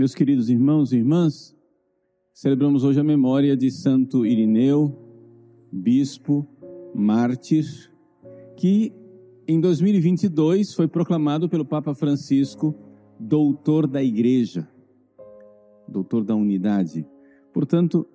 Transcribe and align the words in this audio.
Meus 0.00 0.14
queridos 0.14 0.48
irmãos 0.48 0.94
e 0.94 0.96
irmãs, 0.96 1.54
celebramos 2.32 2.84
hoje 2.84 2.98
a 2.98 3.04
memória 3.04 3.54
de 3.54 3.70
Santo 3.70 4.24
Irineu, 4.24 4.98
bispo, 5.70 6.48
mártir, 6.94 7.66
que 8.56 8.94
em 9.46 9.60
2022 9.60 10.72
foi 10.72 10.88
proclamado 10.88 11.50
pelo 11.50 11.66
Papa 11.66 11.94
Francisco 11.94 12.74
doutor 13.18 13.86
da 13.86 14.02
Igreja, 14.02 14.66
doutor 15.86 16.24
da 16.24 16.34
unidade. 16.34 17.06
Portanto, 17.52 18.08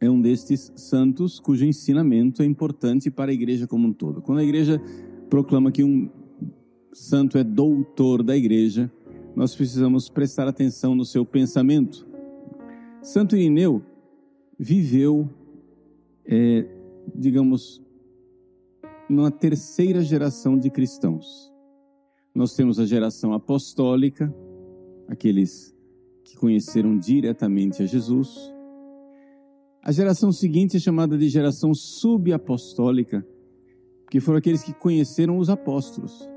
é 0.00 0.10
um 0.10 0.20
destes 0.20 0.72
santos 0.74 1.38
cujo 1.38 1.64
ensinamento 1.64 2.42
é 2.42 2.44
importante 2.44 3.08
para 3.08 3.30
a 3.30 3.34
igreja 3.34 3.68
como 3.68 3.86
um 3.86 3.92
todo. 3.92 4.20
Quando 4.20 4.38
a 4.38 4.44
igreja 4.44 4.82
proclama 5.30 5.70
que 5.70 5.84
um 5.84 6.10
santo 6.92 7.38
é 7.38 7.44
doutor 7.44 8.24
da 8.24 8.36
igreja, 8.36 8.90
nós 9.34 9.54
precisamos 9.54 10.08
prestar 10.08 10.46
atenção 10.46 10.94
no 10.94 11.04
seu 11.04 11.24
pensamento. 11.24 12.06
Santo 13.00 13.36
Irineu 13.36 13.82
viveu, 14.58 15.28
é, 16.24 16.66
digamos, 17.14 17.82
numa 19.08 19.30
terceira 19.30 20.02
geração 20.02 20.58
de 20.58 20.70
cristãos. 20.70 21.52
Nós 22.34 22.54
temos 22.54 22.78
a 22.78 22.86
geração 22.86 23.32
apostólica, 23.32 24.32
aqueles 25.08 25.74
que 26.24 26.36
conheceram 26.36 26.98
diretamente 26.98 27.82
a 27.82 27.86
Jesus. 27.86 28.52
A 29.82 29.90
geração 29.90 30.30
seguinte 30.30 30.76
é 30.76 30.80
chamada 30.80 31.18
de 31.18 31.28
geração 31.28 31.74
subapostólica, 31.74 33.26
que 34.10 34.20
foram 34.20 34.38
aqueles 34.38 34.62
que 34.62 34.72
conheceram 34.74 35.38
os 35.38 35.50
apóstolos 35.50 36.31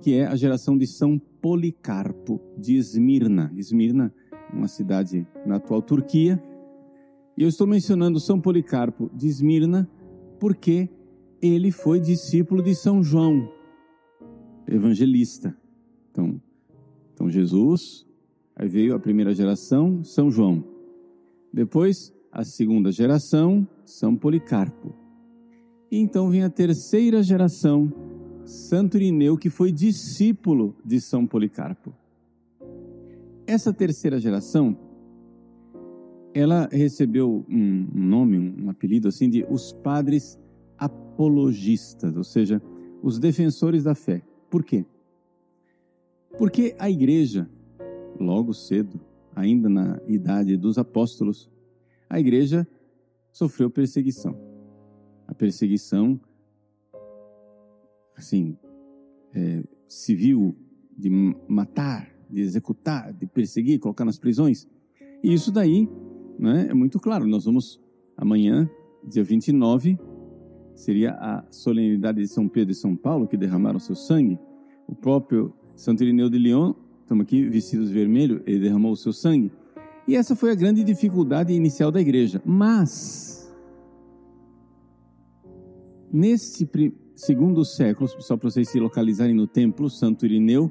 que 0.00 0.14
é 0.14 0.26
a 0.26 0.36
geração 0.36 0.78
de 0.78 0.86
São 0.86 1.18
Policarpo 1.18 2.40
de 2.56 2.76
Esmirna. 2.76 3.52
Esmirna, 3.56 4.14
uma 4.52 4.68
cidade 4.68 5.26
na 5.44 5.56
atual 5.56 5.82
Turquia. 5.82 6.42
E 7.36 7.42
eu 7.42 7.48
estou 7.48 7.66
mencionando 7.66 8.20
São 8.20 8.40
Policarpo 8.40 9.10
de 9.12 9.26
Esmirna 9.26 9.90
porque 10.38 10.88
ele 11.42 11.72
foi 11.72 12.00
discípulo 12.00 12.62
de 12.62 12.74
São 12.74 13.02
João, 13.02 13.52
evangelista. 14.66 15.56
Então, 16.10 16.40
então 17.12 17.28
Jesus, 17.28 18.06
aí 18.54 18.68
veio 18.68 18.94
a 18.94 19.00
primeira 19.00 19.34
geração, 19.34 20.02
São 20.04 20.30
João. 20.30 20.64
Depois, 21.52 22.14
a 22.30 22.44
segunda 22.44 22.92
geração, 22.92 23.66
São 23.84 24.14
Policarpo. 24.14 24.94
E 25.90 25.98
então 25.98 26.30
vem 26.30 26.44
a 26.44 26.50
terceira 26.50 27.22
geração, 27.22 27.92
Santo 28.48 28.96
Irineu, 28.96 29.36
que 29.36 29.50
foi 29.50 29.70
discípulo 29.70 30.74
de 30.82 31.02
São 31.02 31.26
Policarpo. 31.26 31.92
Essa 33.46 33.74
terceira 33.74 34.18
geração, 34.18 34.74
ela 36.32 36.66
recebeu 36.72 37.44
um 37.46 37.86
nome, 37.92 38.38
um 38.38 38.70
apelido 38.70 39.06
assim 39.06 39.28
de 39.28 39.44
os 39.50 39.74
padres 39.74 40.38
apologistas, 40.78 42.16
ou 42.16 42.24
seja, 42.24 42.62
os 43.02 43.18
defensores 43.18 43.84
da 43.84 43.94
fé. 43.94 44.22
Por 44.48 44.64
quê? 44.64 44.86
Porque 46.38 46.74
a 46.78 46.88
igreja, 46.88 47.46
logo 48.18 48.54
cedo, 48.54 48.98
ainda 49.36 49.68
na 49.68 50.00
idade 50.06 50.56
dos 50.56 50.78
apóstolos, 50.78 51.50
a 52.08 52.18
igreja 52.18 52.66
sofreu 53.30 53.68
perseguição. 53.68 54.34
A 55.26 55.34
perseguição 55.34 56.18
assim, 58.18 58.56
é, 59.34 59.62
civil 59.86 60.54
de 60.96 61.08
matar, 61.48 62.10
de 62.28 62.40
executar, 62.40 63.12
de 63.12 63.26
perseguir, 63.26 63.78
colocar 63.78 64.04
nas 64.04 64.18
prisões. 64.18 64.68
E 65.22 65.32
isso 65.32 65.52
daí 65.52 65.88
né, 66.38 66.66
é 66.68 66.74
muito 66.74 66.98
claro. 66.98 67.26
Nós 67.26 67.44
vamos 67.44 67.80
amanhã, 68.16 68.68
dia 69.04 69.22
29, 69.22 69.98
seria 70.74 71.12
a 71.12 71.44
solenidade 71.50 72.20
de 72.20 72.28
São 72.28 72.48
Pedro 72.48 72.72
e 72.72 72.74
São 72.74 72.96
Paulo 72.96 73.28
que 73.28 73.36
derramaram 73.36 73.78
seu 73.78 73.94
sangue. 73.94 74.38
O 74.86 74.94
próprio 74.94 75.54
Santo 75.76 76.02
Irineu 76.02 76.28
de 76.28 76.38
Lyon, 76.38 76.74
estamos 77.02 77.22
aqui 77.22 77.48
vestidos 77.48 77.88
de 77.88 77.94
vermelho, 77.94 78.42
ele 78.46 78.60
derramou 78.60 78.92
o 78.92 78.96
seu 78.96 79.12
sangue. 79.12 79.52
E 80.08 80.16
essa 80.16 80.34
foi 80.34 80.50
a 80.50 80.54
grande 80.54 80.82
dificuldade 80.82 81.52
inicial 81.52 81.92
da 81.92 82.00
igreja. 82.00 82.42
Mas, 82.44 83.54
nesse 86.12 86.66
segundo 87.18 87.64
século, 87.64 88.08
só 88.22 88.36
para 88.36 88.48
vocês 88.48 88.68
se 88.68 88.78
localizarem 88.78 89.34
no 89.34 89.48
templo, 89.48 89.90
Santo 89.90 90.24
Irineu 90.24 90.70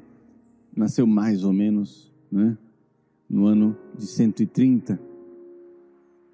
nasceu 0.74 1.06
mais 1.06 1.44
ou 1.44 1.52
menos 1.52 2.10
né, 2.32 2.56
no 3.28 3.46
ano 3.46 3.76
de 3.94 4.06
130. 4.06 4.98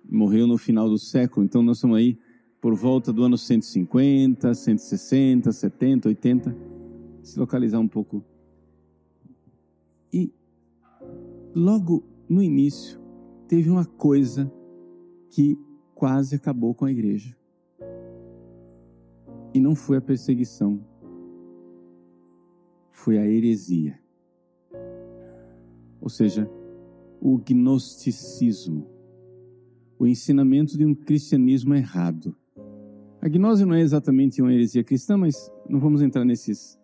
Morreu 0.09 0.47
no 0.47 0.57
final 0.57 0.89
do 0.89 0.99
século, 0.99 1.45
então 1.45 1.65
nós 1.65 1.79
estamos 1.79 1.97
aí 1.97 2.17
por 2.61 2.77
volta 2.77 3.13
do 3.13 3.25
ano 3.25 3.37
150, 3.37 4.55
160, 4.55 5.51
70, 5.51 6.09
80. 6.09 6.57
Se 7.21 7.37
localizar 7.37 7.81
um 7.81 7.89
pouco. 7.89 8.25
E 10.13 10.33
logo 11.53 12.05
no 12.29 12.41
início, 12.41 13.01
teve 13.49 13.69
uma 13.69 13.85
coisa 13.85 14.51
que 15.29 15.59
quase 15.93 16.37
acabou 16.37 16.73
com 16.73 16.85
a 16.85 16.93
igreja. 16.93 17.37
E 19.55 19.61
não 19.61 19.77
foi 19.77 19.99
a 19.99 20.01
perseguição, 20.01 20.85
foi 22.91 23.19
a 23.19 23.25
heresia. 23.25 23.97
Ou 26.01 26.09
seja, 26.09 26.51
o 27.21 27.39
gnosticismo, 27.39 28.87
o 29.99 30.07
ensinamento 30.07 30.77
de 30.77 30.85
um 30.85 30.95
cristianismo 30.95 31.75
errado. 31.75 32.37
A 33.23 33.29
gnose 33.29 33.65
não 33.65 33.75
é 33.75 33.81
exatamente 33.81 34.43
uma 34.43 34.53
heresia 34.53 34.85
cristã, 34.85 35.17
mas 35.17 35.51
não 35.69 35.79
vamos 35.79 36.03
entrar 36.03 36.25
nesses 36.25 36.79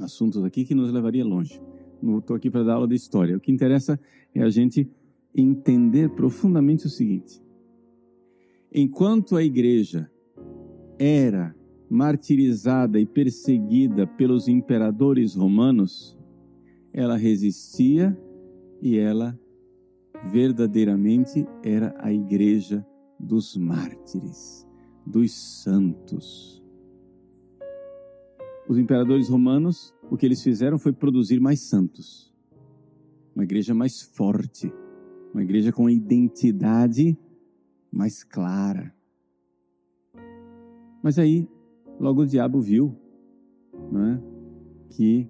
assuntos 0.00 0.42
aqui 0.42 0.64
que 0.64 0.74
nos 0.74 0.90
levaria 0.90 1.24
longe. 1.24 1.62
Não 2.02 2.18
estou 2.18 2.34
aqui 2.34 2.50
para 2.50 2.64
dar 2.64 2.74
aula 2.74 2.88
de 2.88 2.94
história. 2.94 3.36
O 3.36 3.40
que 3.40 3.52
interessa 3.52 4.00
é 4.34 4.42
a 4.42 4.48
gente 4.48 4.90
entender 5.34 6.08
profundamente 6.10 6.86
o 6.86 6.90
seguinte: 6.90 7.40
enquanto 8.72 9.36
a 9.36 9.44
igreja 9.44 10.10
era 11.02 11.52
martirizada 11.90 13.00
e 13.00 13.04
perseguida 13.04 14.06
pelos 14.06 14.46
imperadores 14.46 15.34
romanos, 15.34 16.16
ela 16.92 17.16
resistia 17.16 18.16
e 18.80 18.96
ela 18.96 19.36
verdadeiramente 20.30 21.44
era 21.64 21.92
a 21.98 22.12
igreja 22.12 22.86
dos 23.18 23.56
mártires, 23.56 24.64
dos 25.04 25.32
santos. 25.32 26.62
Os 28.68 28.78
imperadores 28.78 29.28
romanos, 29.28 29.92
o 30.08 30.16
que 30.16 30.24
eles 30.24 30.40
fizeram 30.40 30.78
foi 30.78 30.92
produzir 30.92 31.40
mais 31.40 31.60
santos, 31.60 32.32
uma 33.34 33.42
igreja 33.42 33.74
mais 33.74 34.00
forte, 34.00 34.72
uma 35.34 35.42
igreja 35.42 35.72
com 35.72 35.90
identidade 35.90 37.18
mais 37.90 38.22
clara. 38.22 38.94
Mas 41.02 41.18
aí, 41.18 41.48
logo 41.98 42.22
o 42.22 42.26
diabo 42.26 42.60
viu 42.60 42.94
né, 43.90 44.22
que 44.90 45.28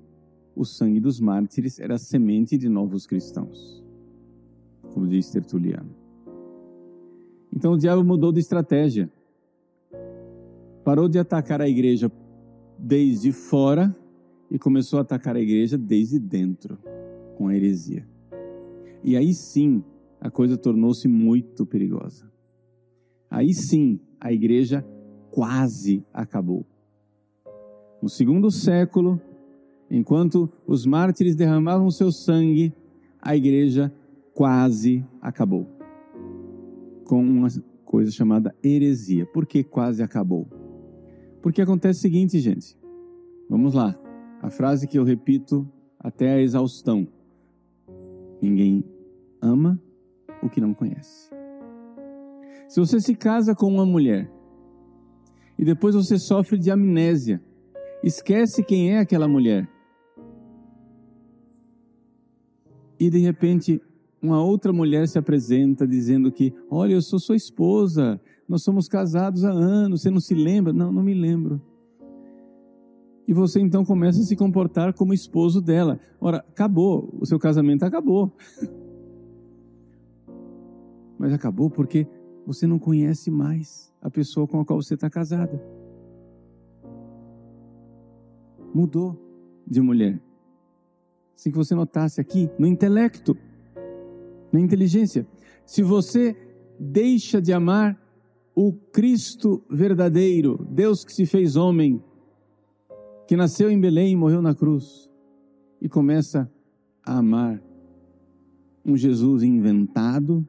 o 0.54 0.64
sangue 0.64 1.00
dos 1.00 1.18
mártires 1.18 1.80
era 1.80 1.96
semente 1.96 2.58
de 2.58 2.68
novos 2.68 3.06
cristãos, 3.06 3.82
como 4.92 5.08
diz 5.08 5.30
Tertuliano. 5.30 5.90
Então 7.54 7.72
o 7.72 7.78
diabo 7.78 8.04
mudou 8.04 8.32
de 8.32 8.40
estratégia. 8.40 9.10
Parou 10.84 11.08
de 11.08 11.18
atacar 11.18 11.60
a 11.60 11.68
igreja 11.68 12.10
desde 12.78 13.32
fora 13.32 13.94
e 14.50 14.58
começou 14.58 14.98
a 14.98 15.02
atacar 15.02 15.36
a 15.36 15.40
igreja 15.40 15.78
desde 15.78 16.18
dentro, 16.18 16.78
com 17.36 17.48
a 17.48 17.56
heresia. 17.56 18.06
E 19.02 19.16
aí 19.16 19.32
sim, 19.32 19.82
a 20.20 20.30
coisa 20.30 20.56
tornou-se 20.56 21.06
muito 21.08 21.64
perigosa. 21.64 22.30
Aí 23.30 23.54
sim, 23.54 24.00
a 24.20 24.32
igreja 24.32 24.84
quase 25.32 26.04
acabou. 26.12 26.64
No 28.02 28.08
segundo 28.08 28.50
século, 28.50 29.20
enquanto 29.90 30.52
os 30.66 30.84
mártires 30.84 31.34
derramavam 31.34 31.90
seu 31.90 32.12
sangue, 32.12 32.72
a 33.20 33.34
igreja 33.34 33.90
quase 34.34 35.04
acabou. 35.22 35.66
Com 37.06 37.22
uma 37.22 37.48
coisa 37.84 38.10
chamada 38.10 38.54
heresia. 38.62 39.24
Por 39.24 39.46
que 39.46 39.64
quase 39.64 40.02
acabou? 40.02 40.46
Porque 41.40 41.62
acontece 41.62 42.00
o 42.00 42.02
seguinte, 42.02 42.38
gente. 42.38 42.76
Vamos 43.48 43.74
lá. 43.74 43.98
A 44.42 44.50
frase 44.50 44.86
que 44.86 44.98
eu 44.98 45.04
repito 45.04 45.66
até 45.98 46.32
a 46.32 46.40
exaustão. 46.40 47.08
Ninguém 48.40 48.84
ama 49.40 49.80
o 50.42 50.50
que 50.50 50.60
não 50.60 50.74
conhece. 50.74 51.30
Se 52.68 52.80
você 52.80 53.00
se 53.00 53.14
casa 53.14 53.54
com 53.54 53.66
uma 53.66 53.86
mulher 53.86 54.30
e 55.58 55.64
depois 55.64 55.94
você 55.94 56.18
sofre 56.18 56.58
de 56.58 56.70
amnésia. 56.70 57.42
Esquece 58.02 58.64
quem 58.64 58.92
é 58.92 58.98
aquela 58.98 59.28
mulher. 59.28 59.68
E 62.98 63.10
de 63.10 63.18
repente, 63.18 63.80
uma 64.20 64.42
outra 64.42 64.72
mulher 64.72 65.08
se 65.08 65.18
apresenta 65.18 65.86
dizendo 65.86 66.30
que: 66.30 66.52
Olha, 66.70 66.94
eu 66.94 67.02
sou 67.02 67.18
sua 67.18 67.36
esposa, 67.36 68.20
nós 68.48 68.62
somos 68.62 68.88
casados 68.88 69.44
há 69.44 69.50
anos, 69.50 70.02
você 70.02 70.10
não 70.10 70.20
se 70.20 70.34
lembra? 70.34 70.72
Não, 70.72 70.92
não 70.92 71.02
me 71.02 71.14
lembro. 71.14 71.60
E 73.26 73.32
você 73.32 73.60
então 73.60 73.84
começa 73.84 74.20
a 74.20 74.24
se 74.24 74.36
comportar 74.36 74.92
como 74.94 75.14
esposo 75.14 75.60
dela. 75.60 75.98
Ora, 76.20 76.38
acabou, 76.38 77.08
o 77.20 77.26
seu 77.26 77.38
casamento 77.38 77.84
acabou. 77.84 78.32
Mas 81.18 81.32
acabou 81.32 81.70
porque 81.70 82.06
você 82.46 82.66
não 82.66 82.78
conhece 82.78 83.30
mais 83.30 83.92
a 84.00 84.10
pessoa 84.10 84.46
com 84.46 84.60
a 84.60 84.64
qual 84.64 84.82
você 84.82 84.94
está 84.94 85.08
casada. 85.08 85.62
Mudou 88.74 89.18
de 89.66 89.80
mulher. 89.80 90.20
Que 91.42 91.50
você 91.50 91.74
notasse 91.74 92.20
aqui, 92.20 92.48
no 92.56 92.68
intelecto, 92.68 93.36
na 94.52 94.60
inteligência. 94.60 95.26
Se 95.66 95.82
você 95.82 96.36
deixa 96.78 97.42
de 97.42 97.52
amar 97.52 98.00
o 98.54 98.72
Cristo 98.72 99.60
verdadeiro, 99.68 100.64
Deus 100.70 101.04
que 101.04 101.12
se 101.12 101.26
fez 101.26 101.56
homem, 101.56 102.00
que 103.26 103.36
nasceu 103.36 103.70
em 103.70 103.80
Belém 103.80 104.12
e 104.12 104.16
morreu 104.16 104.40
na 104.40 104.54
cruz, 104.54 105.10
e 105.80 105.88
começa 105.88 106.48
a 107.04 107.18
amar 107.18 107.60
um 108.84 108.96
Jesus 108.96 109.42
inventado, 109.42 110.46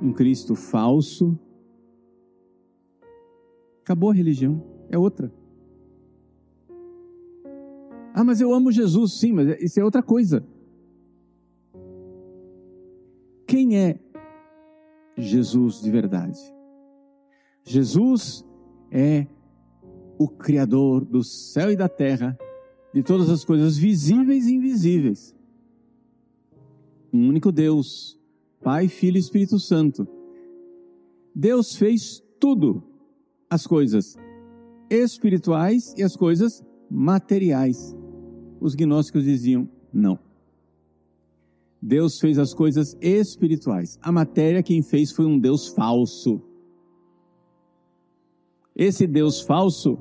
um 0.00 0.12
Cristo 0.12 0.54
falso, 0.54 1.38
acabou 3.82 4.10
a 4.10 4.14
religião, 4.14 4.62
é 4.90 4.98
outra. 4.98 5.32
Ah, 8.12 8.24
mas 8.24 8.40
eu 8.40 8.54
amo 8.54 8.70
Jesus, 8.70 9.18
sim, 9.18 9.32
mas 9.32 9.60
isso 9.60 9.80
é 9.80 9.84
outra 9.84 10.02
coisa. 10.02 10.46
Quem 13.46 13.76
é 13.76 13.98
Jesus 15.16 15.80
de 15.80 15.90
verdade? 15.90 16.38
Jesus 17.64 18.44
é 18.90 19.26
o 20.18 20.28
Criador 20.28 21.04
do 21.04 21.22
céu 21.24 21.72
e 21.72 21.76
da 21.76 21.88
terra, 21.88 22.38
de 22.92 23.02
todas 23.02 23.28
as 23.28 23.44
coisas 23.44 23.76
visíveis 23.76 24.46
e 24.46 24.54
invisíveis. 24.54 25.34
Um 27.12 27.28
único 27.28 27.50
Deus, 27.50 28.18
Pai, 28.64 28.88
Filho 28.88 29.18
e 29.18 29.20
Espírito 29.20 29.60
Santo. 29.60 30.08
Deus 31.34 31.76
fez 31.76 32.24
tudo, 32.40 32.82
as 33.50 33.66
coisas 33.66 34.16
espirituais 34.88 35.94
e 35.98 36.02
as 36.02 36.16
coisas 36.16 36.64
materiais. 36.90 37.94
Os 38.58 38.74
gnósticos 38.74 39.24
diziam 39.24 39.68
não. 39.92 40.18
Deus 41.80 42.18
fez 42.18 42.38
as 42.38 42.54
coisas 42.54 42.96
espirituais. 43.02 43.98
A 44.00 44.10
matéria 44.10 44.62
quem 44.62 44.80
fez 44.80 45.12
foi 45.12 45.26
um 45.26 45.38
Deus 45.38 45.68
falso. 45.68 46.40
Esse 48.74 49.06
Deus 49.06 49.42
falso 49.42 49.98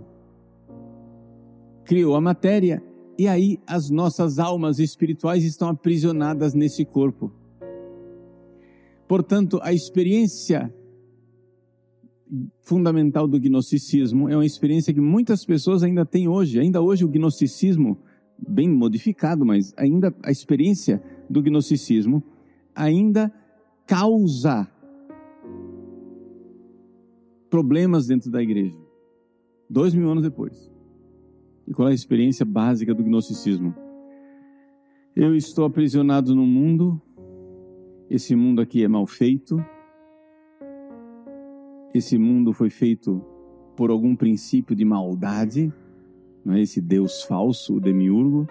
criou 1.83 2.15
a 2.15 2.21
matéria 2.21 2.81
e 3.19 3.27
aí 3.27 3.59
as 3.67 3.89
nossas 3.89 4.39
almas 4.39 4.79
espirituais 4.79 5.43
estão 5.43 5.67
aprisionadas 5.67 6.53
nesse 6.53 6.85
corpo. 6.85 7.42
Portanto, 9.13 9.59
a 9.61 9.71
experiência 9.71 10.73
fundamental 12.63 13.27
do 13.27 13.39
gnosticismo 13.39 14.27
é 14.27 14.35
uma 14.35 14.43
experiência 14.43 14.91
que 14.91 14.99
muitas 14.99 15.45
pessoas 15.45 15.83
ainda 15.83 16.03
têm 16.03 16.27
hoje. 16.27 16.59
Ainda 16.59 16.81
hoje 16.81 17.05
o 17.05 17.07
gnosticismo, 17.07 17.95
bem 18.39 18.67
modificado, 18.67 19.45
mas 19.45 19.71
ainda 19.77 20.11
a 20.23 20.31
experiência 20.31 20.99
do 21.29 21.43
gnosticismo 21.43 22.23
ainda 22.73 23.31
causa 23.85 24.67
problemas 27.51 28.07
dentro 28.07 28.31
da 28.31 28.41
igreja. 28.41 28.79
Dois 29.69 29.93
mil 29.93 30.09
anos 30.09 30.23
depois. 30.23 30.71
E 31.67 31.71
qual 31.71 31.87
é 31.87 31.91
a 31.91 31.93
experiência 31.93 32.47
básica 32.47 32.95
do 32.95 33.03
gnosticismo? 33.03 33.75
Eu 35.15 35.35
estou 35.35 35.65
aprisionado 35.65 36.33
no 36.33 36.47
mundo, 36.47 36.99
esse 38.09 38.35
mundo 38.35 38.61
aqui 38.61 38.83
é 38.83 38.87
mal 38.87 39.05
feito, 39.07 39.63
esse 41.93 42.17
mundo 42.17 42.53
foi 42.53 42.69
feito 42.69 43.23
por 43.75 43.89
algum 43.89 44.15
princípio 44.15 44.75
de 44.75 44.83
maldade, 44.83 45.71
não 46.43 46.55
é 46.55 46.61
esse 46.61 46.81
Deus 46.81 47.23
falso, 47.23 47.75
o 47.75 47.79
demiurgo, 47.79 48.47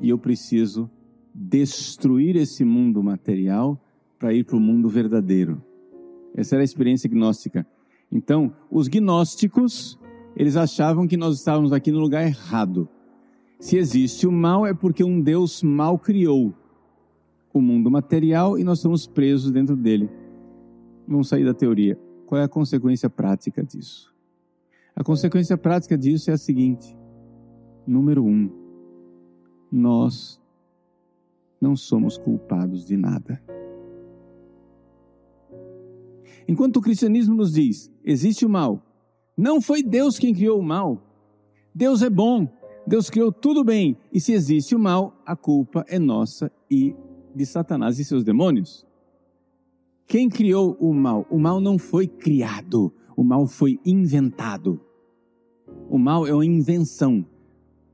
e 0.00 0.08
eu 0.08 0.18
preciso 0.18 0.90
destruir 1.34 2.36
esse 2.36 2.64
mundo 2.64 3.02
material 3.02 3.80
para 4.18 4.32
ir 4.32 4.44
para 4.44 4.56
o 4.56 4.60
mundo 4.60 4.88
verdadeiro. 4.88 5.62
Essa 6.34 6.54
era 6.54 6.62
a 6.62 6.64
experiência 6.64 7.08
gnóstica. 7.08 7.66
Então, 8.10 8.54
os 8.70 8.88
gnósticos, 8.88 9.98
eles 10.36 10.56
achavam 10.56 11.06
que 11.06 11.16
nós 11.16 11.38
estávamos 11.38 11.72
aqui 11.72 11.90
no 11.90 11.98
lugar 11.98 12.26
errado. 12.26 12.88
Se 13.58 13.76
existe 13.76 14.26
o 14.26 14.32
mal, 14.32 14.66
é 14.66 14.74
porque 14.74 15.02
um 15.02 15.20
Deus 15.20 15.62
mal 15.62 15.98
criou 15.98 16.54
o 17.58 17.62
mundo 17.62 17.90
material 17.90 18.58
e 18.58 18.64
nós 18.64 18.78
estamos 18.78 19.06
presos 19.06 19.50
dentro 19.50 19.76
dele. 19.76 20.10
Vamos 21.06 21.28
sair 21.28 21.44
da 21.44 21.54
teoria. 21.54 21.98
Qual 22.26 22.40
é 22.40 22.44
a 22.44 22.48
consequência 22.48 23.08
prática 23.08 23.62
disso? 23.62 24.14
A 24.94 25.04
consequência 25.04 25.56
prática 25.56 25.96
disso 25.96 26.30
é 26.30 26.34
a 26.34 26.38
seguinte: 26.38 26.96
número 27.86 28.24
um, 28.24 28.50
nós 29.70 30.40
não 31.60 31.76
somos 31.76 32.18
culpados 32.18 32.84
de 32.84 32.96
nada. 32.96 33.40
Enquanto 36.48 36.76
o 36.76 36.80
cristianismo 36.80 37.34
nos 37.34 37.52
diz, 37.52 37.90
existe 38.04 38.46
o 38.46 38.48
mal, 38.48 38.82
não 39.36 39.60
foi 39.60 39.82
Deus 39.82 40.18
quem 40.18 40.32
criou 40.32 40.60
o 40.60 40.64
mal. 40.64 41.02
Deus 41.74 42.02
é 42.02 42.08
bom, 42.08 42.48
Deus 42.86 43.10
criou 43.10 43.32
tudo 43.32 43.64
bem, 43.64 43.98
e 44.12 44.20
se 44.20 44.32
existe 44.32 44.74
o 44.74 44.78
mal, 44.78 45.20
a 45.26 45.36
culpa 45.36 45.84
é 45.88 45.98
nossa 45.98 46.50
e 46.70 46.94
de 47.36 47.44
Satanás 47.44 47.98
e 47.98 48.04
seus 48.04 48.24
demônios. 48.24 48.86
Quem 50.06 50.28
criou 50.28 50.76
o 50.80 50.94
mal? 50.94 51.26
O 51.28 51.38
mal 51.38 51.60
não 51.60 51.78
foi 51.78 52.06
criado, 52.06 52.92
o 53.14 53.22
mal 53.22 53.46
foi 53.46 53.78
inventado. 53.84 54.80
O 55.90 55.98
mal 55.98 56.26
é 56.26 56.32
uma 56.32 56.46
invenção, 56.46 57.26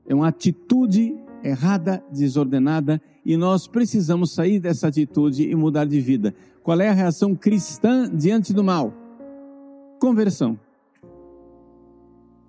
é 0.06 0.14
uma 0.14 0.28
atitude 0.28 1.16
errada, 1.42 2.04
desordenada, 2.12 3.02
e 3.24 3.36
nós 3.36 3.66
precisamos 3.66 4.32
sair 4.32 4.60
dessa 4.60 4.88
atitude 4.88 5.48
e 5.48 5.54
mudar 5.54 5.86
de 5.86 6.00
vida. 6.00 6.34
Qual 6.62 6.80
é 6.80 6.88
a 6.88 6.92
reação 6.92 7.34
cristã 7.34 8.08
diante 8.14 8.52
do 8.52 8.62
mal? 8.62 8.92
Conversão. 9.98 10.58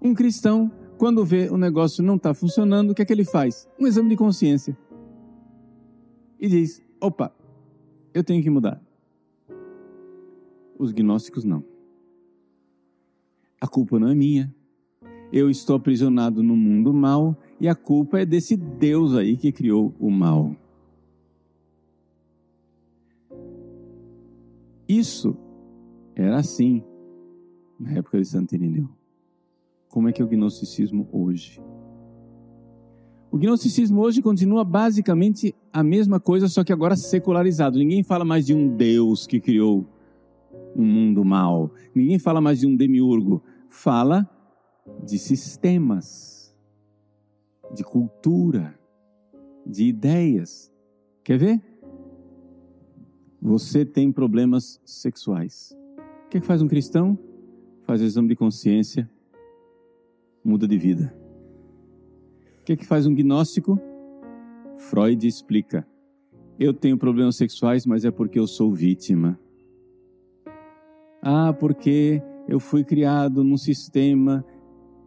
Um 0.01 0.13
cristão, 0.13 0.72
quando 0.98 1.25
vê 1.25 1.50
o 1.50 1.58
negócio 1.58 2.03
não 2.03 2.18
está 2.18 2.34
funcionando, 2.34 2.91
o 2.91 2.94
que 2.94 3.01
é 3.01 3.06
que 3.06 3.13
ele 3.13 3.25
faz? 3.25 3.68
Um 3.79 3.88
exame 3.88 4.10
de 4.10 4.18
consciência. 4.18 4.77
E 6.39 6.50
diz: 6.50 6.83
opa, 7.03 7.36
eu 8.13 8.24
tenho 8.24 8.41
que 8.41 8.50
mudar. 8.50 8.81
Os 10.79 10.93
gnósticos 10.93 11.43
não. 11.43 11.62
A 13.60 13.67
culpa 13.67 14.00
não 14.00 14.07
é 14.07 14.15
minha. 14.15 14.55
Eu 15.31 15.50
estou 15.50 15.75
aprisionado 15.75 16.41
no 16.41 16.55
mundo 16.55 16.93
mal 16.93 17.38
e 17.60 17.67
a 17.67 17.75
culpa 17.75 18.22
é 18.22 18.25
desse 18.25 18.55
Deus 18.55 19.15
aí 19.15 19.36
que 19.36 19.51
criou 19.51 19.93
o 20.00 20.10
mal. 20.10 20.55
Isso 24.88 25.36
era 26.15 26.38
assim 26.38 26.83
na 27.77 27.91
época 27.93 28.19
de 28.19 28.25
Santo 28.25 28.55
Irineu. 28.55 28.89
Como 29.89 30.07
é 30.07 30.13
que 30.13 30.22
é 30.22 30.25
o 30.25 30.27
gnosticismo 30.27 31.07
hoje? 31.12 31.62
O 33.34 33.38
gnosticismo 33.40 34.00
hoje 34.00 34.22
continua 34.22 34.63
basicamente 34.63 35.56
a 35.74 35.82
mesma 35.82 36.20
coisa, 36.20 36.48
só 36.48 36.63
que 36.63 36.72
agora 36.72 36.96
secularizado. 36.96 37.80
Ninguém 37.80 38.04
fala 38.04 38.24
mais 38.24 38.46
de 38.46 38.54
um 38.54 38.68
Deus 38.68 39.25
que 39.25 39.40
criou 39.40 39.88
um 40.75 40.86
mundo 40.86 41.25
mal. 41.25 41.72
Ninguém 41.96 42.20
fala 42.20 42.40
mais 42.40 42.60
de 42.60 42.68
um 42.68 42.75
demiurgo. 42.75 43.42
Fala 43.68 44.30
de 45.04 45.18
sistemas, 45.18 46.56
de 47.74 47.84
cultura, 47.84 48.80
de 49.66 49.86
ideias. 49.86 50.72
Quer 51.24 51.40
ver? 51.40 51.62
Você 53.42 53.84
tem 53.84 54.12
problemas 54.12 54.80
sexuais. 54.86 55.75
O 56.28 56.30
que, 56.30 56.38
é 56.38 56.40
que 56.40 56.46
faz 56.46 56.62
um 56.62 56.68
cristão? 56.68 57.18
Faz 57.82 58.00
exame 58.00 58.28
de 58.28 58.36
consciência, 58.36 59.10
muda 60.46 60.68
de 60.68 60.78
vida. 60.78 61.23
O 62.63 62.65
que, 62.65 62.77
que 62.77 62.86
faz 62.86 63.05
um 63.05 63.13
gnóstico? 63.13 63.77
Freud 64.77 65.27
explica. 65.27 65.86
Eu 66.58 66.74
tenho 66.74 66.98
problemas 66.98 67.36
sexuais, 67.36 67.86
mas 67.86 68.05
é 68.05 68.10
porque 68.10 68.39
eu 68.39 68.48
sou 68.48 68.74
vítima. 68.74 69.38
Ah, 71.22 71.51
porque 71.51 72.24
eu 72.48 72.62
fui 72.62 72.86
criado 72.86 73.43
num 73.43 73.58
sistema 73.58 74.46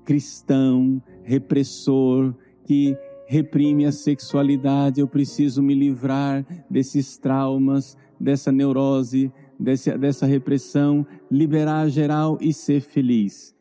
cristão, 0.05 1.03
repressor, 1.23 2.35
que 2.63 2.95
reprime 3.27 3.87
a 3.87 3.93
sexualidade, 3.93 5.01
eu 5.01 5.09
preciso 5.09 5.63
me 5.63 5.75
livrar 5.75 6.45
desses 6.69 7.17
traumas, 7.17 7.97
dessa 8.21 8.53
neurose, 8.53 9.33
dessa 9.59 10.27
repressão, 10.27 11.07
liberar 11.31 11.89
geral 11.89 12.37
e 12.39 12.53
ser 12.53 12.83
feliz. 12.83 13.56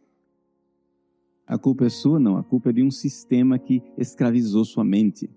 A 1.48 1.58
culpa 1.60 1.86
é 1.86 1.90
sua? 1.90 2.20
Não, 2.20 2.38
a 2.38 2.44
culpa 2.44 2.70
é 2.70 2.74
de 2.74 2.82
um 2.82 2.90
sistema 2.90 3.60
que 3.60 3.84
escravizou 3.98 4.66
sua 4.66 4.84
mente. 4.84 5.30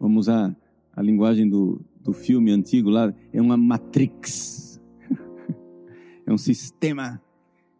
Vamos 0.00 0.26
usar 0.26 0.56
a 0.94 1.02
linguagem 1.02 1.48
do, 1.48 1.80
do 2.00 2.12
filme 2.12 2.50
antigo 2.50 2.88
lá, 2.88 3.12
é 3.32 3.40
uma 3.42 3.56
matrix. 3.56 4.80
é 6.26 6.32
um 6.32 6.38
sistema 6.38 7.20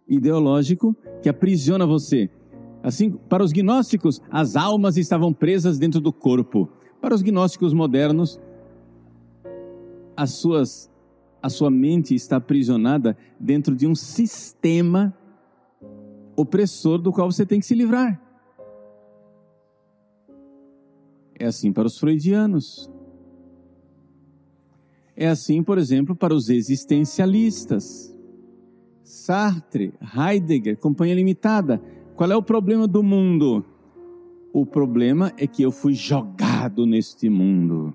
ideológico 0.06 0.94
que 1.22 1.28
aprisiona 1.30 1.86
você. 1.86 2.28
Assim, 2.82 3.12
para 3.12 3.42
os 3.42 3.50
gnósticos, 3.50 4.20
as 4.30 4.56
almas 4.56 4.98
estavam 4.98 5.32
presas 5.32 5.78
dentro 5.78 6.00
do 6.00 6.12
corpo. 6.12 6.68
Para 7.00 7.14
os 7.14 7.22
gnósticos 7.22 7.72
modernos, 7.72 8.38
as 10.14 10.32
suas, 10.32 10.90
a 11.42 11.48
sua 11.48 11.70
mente 11.70 12.14
está 12.14 12.36
aprisionada 12.36 13.16
dentro 13.40 13.74
de 13.74 13.86
um 13.86 13.94
sistema 13.94 15.16
opressor 16.36 16.98
do 16.98 17.12
qual 17.12 17.30
você 17.30 17.44
tem 17.46 17.60
que 17.60 17.66
se 17.66 17.74
livrar. 17.74 18.20
É 21.38 21.46
assim 21.46 21.72
para 21.72 21.86
os 21.86 21.98
freudianos. 21.98 22.90
É 25.16 25.28
assim, 25.28 25.62
por 25.62 25.78
exemplo, 25.78 26.14
para 26.14 26.34
os 26.34 26.48
existencialistas. 26.48 28.14
Sartre, 29.02 29.94
Heidegger, 30.00 30.78
Companhia 30.78 31.14
Limitada. 31.14 31.80
Qual 32.16 32.30
é 32.30 32.36
o 32.36 32.42
problema 32.42 32.86
do 32.86 33.02
mundo? 33.02 33.64
O 34.52 34.64
problema 34.64 35.32
é 35.36 35.46
que 35.46 35.62
eu 35.62 35.70
fui 35.70 35.94
jogado 35.94 36.86
neste 36.86 37.28
mundo. 37.28 37.94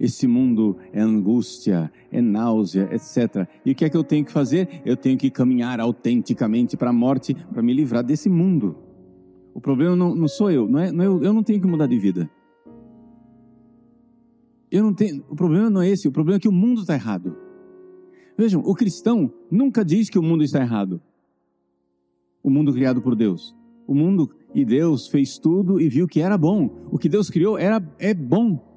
Esse 0.00 0.26
mundo 0.26 0.78
é 0.94 1.02
angústia, 1.02 1.92
é 2.10 2.22
náusea, 2.22 2.88
etc. 2.90 3.46
E 3.66 3.72
o 3.72 3.74
que 3.74 3.84
é 3.84 3.90
que 3.90 3.96
eu 3.96 4.02
tenho 4.02 4.24
que 4.24 4.32
fazer? 4.32 4.80
Eu 4.82 4.96
tenho 4.96 5.18
que 5.18 5.30
caminhar 5.30 5.78
autenticamente 5.78 6.74
para 6.74 6.88
a 6.88 6.92
morte 6.92 7.34
para 7.34 7.62
me 7.62 7.74
livrar 7.74 8.02
desse 8.02 8.30
mundo. 8.30 8.78
O 9.52 9.60
problema 9.60 9.94
não, 9.94 10.14
não 10.14 10.26
sou 10.26 10.50
eu, 10.50 10.66
não 10.66 10.78
é, 10.78 10.90
não 10.90 11.04
é 11.04 11.06
eu, 11.06 11.32
não 11.34 11.42
tenho 11.42 11.60
que 11.60 11.66
mudar 11.66 11.86
de 11.86 11.98
vida. 11.98 12.30
Eu 14.70 14.84
não 14.84 14.94
tenho, 14.94 15.22
o 15.28 15.36
problema 15.36 15.68
não 15.68 15.82
é 15.82 15.90
esse, 15.90 16.08
o 16.08 16.12
problema 16.12 16.38
é 16.38 16.40
que 16.40 16.48
o 16.48 16.52
mundo 16.52 16.80
está 16.80 16.94
errado. 16.94 17.36
Vejam, 18.38 18.62
o 18.64 18.74
cristão 18.74 19.30
nunca 19.50 19.84
diz 19.84 20.08
que 20.08 20.18
o 20.18 20.22
mundo 20.22 20.42
está 20.42 20.60
errado. 20.60 20.98
O 22.42 22.48
mundo 22.48 22.72
criado 22.72 23.02
por 23.02 23.14
Deus. 23.14 23.54
O 23.86 23.94
mundo 23.94 24.30
e 24.54 24.64
Deus 24.64 25.08
fez 25.08 25.36
tudo 25.36 25.78
e 25.78 25.90
viu 25.90 26.06
que 26.06 26.22
era 26.22 26.38
bom. 26.38 26.70
O 26.90 26.96
que 26.96 27.08
Deus 27.08 27.28
criou 27.28 27.58
era 27.58 27.82
é 27.98 28.14
bom. 28.14 28.69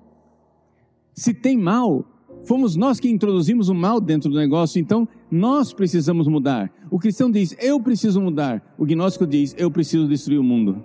Se 1.14 1.34
tem 1.34 1.58
mal, 1.58 2.06
fomos 2.44 2.76
nós 2.76 3.00
que 3.00 3.10
introduzimos 3.10 3.70
o 3.70 3.74
mal 3.74 4.02
dentro 4.02 4.30
do 4.30 4.38
negócio, 4.38 4.80
então 4.80 5.08
nós 5.30 5.74
precisamos 5.74 6.28
mudar. 6.28 6.72
O 6.90 7.00
cristão 7.00 7.30
diz: 7.30 7.56
"Eu 7.60 7.80
preciso 7.80 8.20
mudar". 8.22 8.76
O 8.78 8.86
gnóstico 8.86 9.28
diz: 9.28 9.56
"Eu 9.58 9.70
preciso 9.70 10.08
destruir 10.08 10.40
o 10.40 10.44
mundo". 10.44 10.84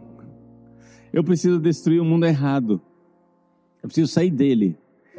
Eu 1.13 1.25
preciso 1.25 1.59
destruir 1.59 2.01
o 2.01 2.05
mundo 2.05 2.27
errado. 2.27 2.81
Eu 3.83 3.89
preciso 3.89 4.13
sair 4.13 4.31
dele 4.31 4.77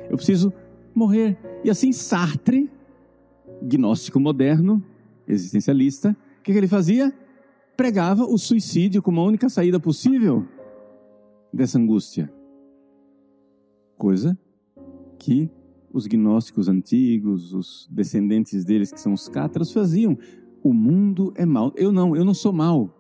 eu 0.10 0.18
preciso 0.18 0.52
morrer. 0.94 1.38
E 1.64 1.70
assim 1.70 1.92
Sartre, 1.94 2.70
gnóstico 3.62 4.20
moderno, 4.20 4.84
existencialista, 5.28 6.18
o 6.40 6.44
que, 6.44 6.52
que 6.52 6.58
ele 6.58 6.68
fazia? 6.68 7.14
Pregava 7.78 8.26
o 8.26 8.38
suicídio 8.38 9.02
como 9.02 9.22
a 9.22 9.24
única 9.24 9.48
saída 9.48 9.80
possível 9.80 10.46
dessa 11.54 11.78
angústia. 11.78 12.32
Coisa 13.98 14.38
que 15.20 15.52
os 15.94 16.08
gnósticos 16.08 16.68
antigos, 16.68 17.54
os 17.54 17.88
descendentes 17.92 18.66
deles, 18.66 18.92
que 18.92 19.00
são 19.00 19.14
os 19.14 19.28
cátaros, 19.28 19.72
faziam. 19.72 20.18
O 20.64 20.74
mundo 20.74 21.34
é 21.36 21.46
mal. 21.46 21.74
Eu 21.76 21.92
não, 21.92 22.16
eu 22.16 22.26
não 22.26 22.34
sou 22.34 22.54
mal. 22.54 22.96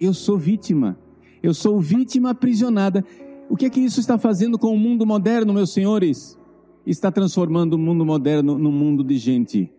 Eu 0.00 0.14
sou 0.14 0.36
vítima. 0.36 0.98
Eu 1.42 1.54
sou 1.54 1.80
vítima 1.80 2.30
aprisionada. 2.30 3.04
O 3.48 3.56
que 3.56 3.66
é 3.66 3.70
que 3.70 3.80
isso 3.80 4.00
está 4.00 4.18
fazendo 4.18 4.58
com 4.58 4.74
o 4.74 4.78
mundo 4.78 5.06
moderno, 5.06 5.52
meus 5.52 5.72
senhores? 5.72 6.38
está 6.90 7.12
transformando 7.12 7.74
o 7.74 7.78
mundo 7.78 8.04
moderno 8.04 8.56
num 8.56 8.72
mundo 8.72 9.04
de 9.04 9.18
gente 9.18 9.70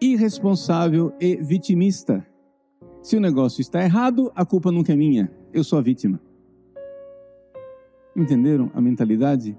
irresponsável 0.00 1.12
e 1.18 1.36
vitimista. 1.36 2.24
Se 3.02 3.16
o 3.16 3.20
negócio 3.20 3.60
está 3.62 3.82
errado, 3.82 4.30
a 4.34 4.44
culpa 4.44 4.70
nunca 4.70 4.92
é 4.92 4.96
minha, 4.96 5.32
eu 5.52 5.64
sou 5.64 5.78
a 5.78 5.82
vítima. 5.82 6.20
Entenderam 8.14 8.70
a 8.74 8.80
mentalidade? 8.80 9.56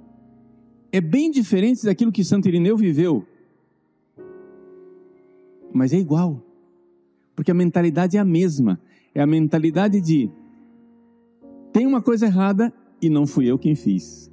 É 0.91 1.00
bem 1.00 1.29
diferente 1.29 1.86
daquilo 1.86 2.12
que 2.12 2.24
Santo 2.24 2.48
Irineu 2.48 2.75
viveu, 2.75 3.25
mas 5.72 5.93
é 5.93 5.98
igual, 5.98 6.43
porque 7.36 7.51
a 7.51 7.53
mentalidade 7.53 8.17
é 8.17 8.19
a 8.19 8.25
mesma. 8.25 8.79
É 9.13 9.22
a 9.22 9.27
mentalidade 9.27 10.00
de 10.01 10.29
tem 11.72 11.86
uma 11.86 12.01
coisa 12.01 12.25
errada 12.25 12.74
e 13.01 13.10
não 13.10 13.25
fui 13.25 13.46
eu 13.46 13.58
quem 13.58 13.75
fiz 13.75 14.29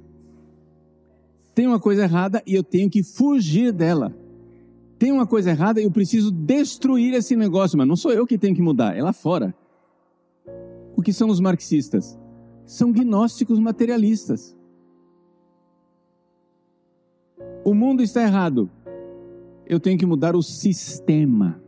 tem 1.57 1.65
uma 1.65 1.79
coisa 1.79 2.03
errada 2.03 2.43
e 2.45 2.53
eu 2.53 2.63
tenho 2.63 2.87
que 2.87 3.01
fugir 3.01 3.71
dela. 3.71 4.15
Tem 4.99 5.11
uma 5.11 5.25
coisa 5.25 5.49
errada 5.49 5.81
e 5.81 5.85
eu 5.85 5.91
preciso 5.91 6.29
destruir 6.29 7.15
esse 7.15 7.35
negócio, 7.35 7.75
mas 7.75 7.87
não 7.87 7.95
sou 7.95 8.11
eu 8.11 8.27
que 8.27 8.37
tenho 8.37 8.55
que 8.55 8.61
mudar, 8.61 8.95
é 8.95 9.01
lá 9.01 9.11
fora. 9.11 9.55
O 10.95 11.01
que 11.01 11.11
são 11.11 11.29
os 11.29 11.39
marxistas? 11.39 12.15
São 12.63 12.91
gnósticos 12.91 13.57
materialistas. 13.57 14.55
O 17.67 17.73
mundo 17.73 18.01
está 18.01 18.21
errado. 18.21 18.71
Eu 19.65 19.77
tenho 19.77 19.99
que 19.99 20.05
mudar 20.05 20.37
o 20.37 20.41
sistema. 20.41 21.61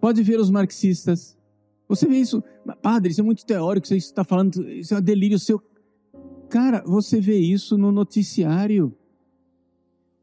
Pode 0.00 0.24
ver 0.24 0.40
os 0.40 0.50
marxistas, 0.50 1.38
você 1.86 2.08
vê 2.08 2.16
isso, 2.16 2.42
padre, 2.82 3.12
isso 3.12 3.20
é 3.20 3.24
muito 3.24 3.46
teórico, 3.46 3.86
você 3.86 3.96
está 3.96 4.24
falando, 4.24 4.68
isso 4.68 4.92
é 4.92 4.98
um 4.98 5.00
delírio 5.00 5.38
seu. 5.38 5.62
Cara, 6.48 6.82
você 6.84 7.20
vê 7.20 7.38
isso 7.38 7.78
no 7.78 7.92
noticiário. 7.92 8.92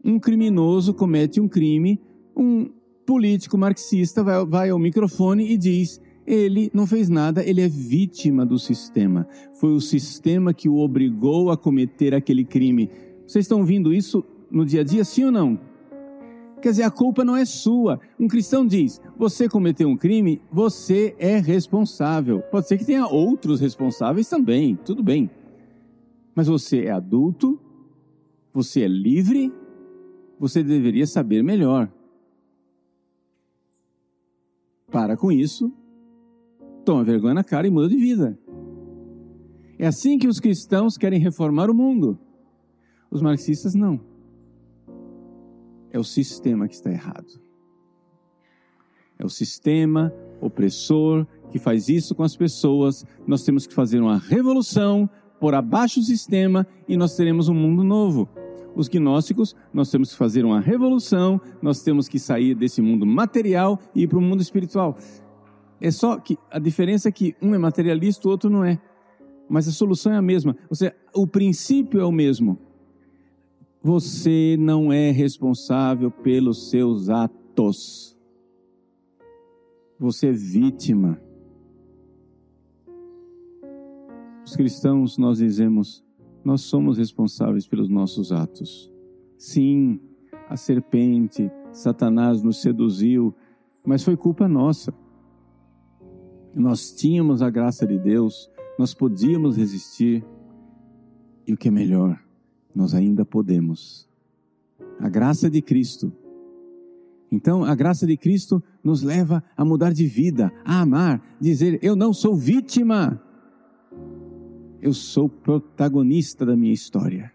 Um 0.04 0.20
criminoso 0.20 0.94
comete 0.94 1.40
um 1.40 1.48
crime, 1.48 2.02
um 2.36 2.70
político 3.06 3.58
marxista 3.58 4.22
vai, 4.22 4.46
vai 4.46 4.70
ao 4.72 4.78
microfone 4.78 5.50
e 5.50 5.58
diz: 5.58 6.02
ele 6.30 6.70
não 6.72 6.86
fez 6.86 7.10
nada, 7.10 7.44
ele 7.44 7.60
é 7.60 7.68
vítima 7.68 8.46
do 8.46 8.60
sistema. 8.60 9.28
Foi 9.54 9.74
o 9.74 9.82
sistema 9.82 10.54
que 10.54 10.70
o 10.70 10.78
obrigou 10.78 11.50
a 11.50 11.58
cometer 11.58 12.14
aquele 12.14 12.46
crime. 12.46 12.92
Vocês 13.26 13.46
estão 13.46 13.60
ouvindo 13.60 13.92
isso 13.92 14.24
no 14.52 14.64
dia 14.64 14.82
a 14.82 14.84
dia, 14.84 15.04
sim 15.04 15.26
ou 15.26 15.32
não? 15.32 15.60
Quer 16.62 16.70
dizer, 16.70 16.84
a 16.84 16.92
culpa 16.92 17.26
não 17.26 17.36
é 17.36 17.46
sua. 17.46 18.00
Um 18.20 18.28
cristão 18.28 18.68
diz: 18.68 19.02
você 19.18 19.50
cometeu 19.50 19.90
um 19.90 19.98
crime, 19.98 20.40
você 20.52 21.16
é 21.18 21.40
responsável. 21.40 22.42
Pode 22.52 22.68
ser 22.68 22.78
que 22.78 22.86
tenha 22.86 23.08
outros 23.08 23.60
responsáveis 23.60 24.30
também, 24.30 24.76
tudo 24.86 25.02
bem. 25.02 25.32
Mas 26.36 26.48
você 26.48 26.86
é 26.86 26.92
adulto, 26.92 27.60
você 28.54 28.84
é 28.84 28.88
livre, 28.88 29.52
você 30.40 30.62
deveria 30.62 31.08
saber 31.08 31.44
melhor. 31.44 31.92
Para 34.92 35.18
com 35.18 35.32
isso, 35.32 35.72
toma 36.90 37.04
vergonha 37.04 37.36
na 37.36 37.44
cara 37.44 37.68
e 37.68 37.70
muda 37.70 37.88
de 37.88 37.96
vida. 37.96 38.36
É 39.78 39.86
assim 39.86 40.18
que 40.18 40.28
os 40.28 40.40
cristãos 40.40 40.98
querem 40.98 41.20
reformar 41.20 41.70
o 41.70 41.74
mundo. 41.76 42.18
Os 43.12 43.22
marxistas 43.22 43.76
não. 43.76 44.02
É 45.92 46.00
o 46.00 46.04
sistema 46.04 46.68
que 46.68 46.74
está 46.74 46.90
errado. 46.90 47.40
É 49.20 49.24
o 49.24 49.30
sistema 49.30 50.12
opressor 50.42 51.28
que 51.52 51.60
faz 51.60 51.90
isso 51.90 52.16
com 52.16 52.24
as 52.24 52.36
pessoas. 52.36 53.06
Nós 53.28 53.44
temos 53.44 53.68
que 53.68 53.74
fazer 53.76 54.00
uma 54.00 54.18
revolução, 54.18 55.08
por 55.40 55.54
abaixo 55.54 56.00
o 56.00 56.04
sistema 56.04 56.66
e 56.88 56.98
nós 56.98 57.16
teremos 57.16 57.50
um 57.50 57.54
mundo 57.54 57.84
novo. 57.84 58.28
Os 58.76 58.88
gnósticos, 58.88 59.56
nós 59.72 59.92
temos 59.92 60.12
que 60.12 60.18
fazer 60.18 60.44
uma 60.44 60.60
revolução, 60.60 61.40
nós 61.62 61.84
temos 61.84 62.08
que 62.08 62.18
sair 62.18 62.56
desse 62.56 62.82
mundo 62.82 63.06
material 63.06 63.80
e 63.94 64.04
ir 64.04 64.08
para 64.08 64.18
o 64.18 64.22
mundo 64.22 64.42
espiritual. 64.42 64.98
É 65.82 65.92
só 65.92 66.18
que 66.18 66.38
a 66.52 66.60
diferença 66.60 67.10
é 67.10 67.12
que 67.12 67.36
um 67.42 67.56
é 67.56 67.58
materialista, 67.58 68.28
o 68.28 68.32
outro 68.32 68.50
não 68.50 68.64
é. 68.64 68.80
Mas 69.48 69.68
a 69.68 69.72
solução 69.72 70.12
é 70.12 70.18
a 70.18 70.22
mesma. 70.22 70.56
Ou 70.70 70.76
seja, 70.76 70.96
o 71.14 71.26
princípio 71.26 72.00
é 72.00 72.06
o 72.06 72.12
mesmo. 72.12 72.58
Você 73.82 74.58
não 74.60 74.92
é 74.92 75.10
responsável 75.10 76.12
pelos 76.12 76.70
seus 76.70 77.10
atos. 77.10 78.18
Você 79.98 80.28
é 80.28 80.32
vítima. 80.32 81.20
Os 84.46 84.56
cristãos, 84.56 85.18
nós 85.18 85.38
dizemos, 85.38 86.04
nós 86.44 86.62
somos 86.62 86.98
responsáveis 86.98 87.68
pelos 87.68 87.90
nossos 87.90 88.32
atos. 88.32 88.92
Sim, 89.38 90.00
a 90.50 90.58
serpente, 90.58 91.52
Satanás 91.72 92.42
nos 92.42 92.62
seduziu, 92.62 93.34
mas 93.86 94.04
foi 94.04 94.18
culpa 94.18 94.48
nossa. 94.48 94.94
Nós 96.54 96.92
tínhamos 96.92 97.42
a 97.42 97.50
graça 97.50 97.86
de 97.86 97.98
Deus, 97.98 98.50
nós 98.78 98.94
podíamos 98.94 99.58
resistir, 99.58 100.26
e 101.46 101.54
o 101.54 101.58
que 101.58 101.68
é 101.68 101.72
melhor, 101.72 102.20
nós 102.76 102.94
ainda 102.94 103.26
podemos. 103.26 104.08
A 105.00 105.10
graça 105.10 105.50
de 105.50 105.62
Cristo. 105.62 106.12
Então, 107.32 107.64
a 107.64 107.76
graça 107.76 108.08
de 108.08 108.18
Cristo 108.18 108.62
nos 108.84 109.04
leva 109.04 109.44
a 109.56 109.64
mudar 109.64 109.94
de 109.94 110.08
vida, 110.08 110.52
a 110.66 110.82
amar, 110.82 111.22
dizer: 111.40 111.80
Eu 111.82 111.96
não 111.96 112.12
sou 112.12 112.36
vítima, 112.36 113.22
eu 114.82 114.94
sou 114.94 115.30
protagonista 115.30 116.46
da 116.46 116.56
minha 116.56 116.74
história. 116.74 117.32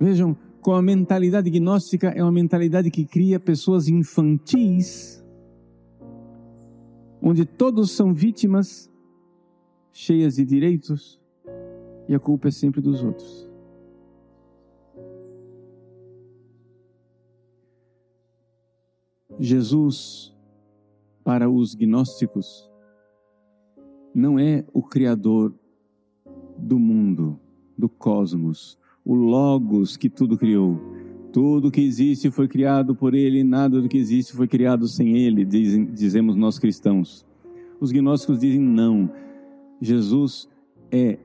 Vejam, 0.00 0.36
com 0.60 0.74
a 0.74 0.82
mentalidade 0.82 1.48
gnóstica 1.50 2.08
é 2.08 2.22
uma 2.22 2.32
mentalidade 2.32 2.90
que 2.90 3.04
cria 3.04 3.38
pessoas 3.38 3.88
infantis, 3.88 5.21
onde 7.22 7.46
todos 7.46 7.92
são 7.92 8.12
vítimas 8.12 8.90
cheias 9.92 10.34
de 10.34 10.44
direitos 10.44 11.20
e 12.08 12.14
a 12.14 12.18
culpa 12.18 12.48
é 12.48 12.50
sempre 12.50 12.80
dos 12.80 13.04
outros. 13.04 13.48
Jesus, 19.38 20.34
para 21.22 21.48
os 21.48 21.74
gnósticos, 21.74 22.70
não 24.14 24.38
é 24.38 24.64
o 24.72 24.82
Criador 24.82 25.54
do 26.58 26.78
mundo, 26.78 27.38
do 27.78 27.88
cosmos, 27.88 28.78
o 29.04 29.14
Logos 29.14 29.96
que 29.96 30.10
tudo 30.10 30.36
criou. 30.36 30.78
Tudo 31.32 31.70
que 31.70 31.80
existe 31.80 32.30
foi 32.30 32.46
criado 32.46 32.94
por 32.94 33.14
Ele, 33.14 33.42
nada 33.42 33.80
do 33.80 33.88
que 33.88 33.96
existe 33.96 34.34
foi 34.34 34.46
criado 34.46 34.86
sem 34.86 35.16
Ele, 35.16 35.46
dizem, 35.46 35.86
dizemos 35.86 36.36
nós 36.36 36.58
cristãos. 36.58 37.24
Os 37.80 37.90
gnósticos 37.90 38.38
dizem 38.38 38.60
não. 38.60 39.10
Jesus 39.80 40.46
é 40.90 41.18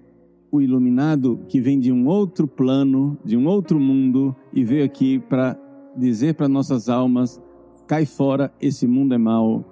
o 0.50 0.62
iluminado 0.62 1.42
que 1.50 1.60
vem 1.60 1.78
de 1.78 1.92
um 1.92 2.08
outro 2.08 2.48
plano, 2.48 3.18
de 3.24 3.36
um 3.36 3.46
outro 3.48 3.80
mundo 3.80 4.34
e 4.54 4.64
veio 4.64 4.86
aqui 4.86 5.20
para 5.20 5.60
dizer 5.96 6.36
para 6.36 6.48
nossas 6.48 6.88
almas: 6.88 7.42
cai 7.86 8.06
fora, 8.06 8.50
esse 8.62 8.88
mundo 8.88 9.14
é 9.14 9.18
mau, 9.18 9.66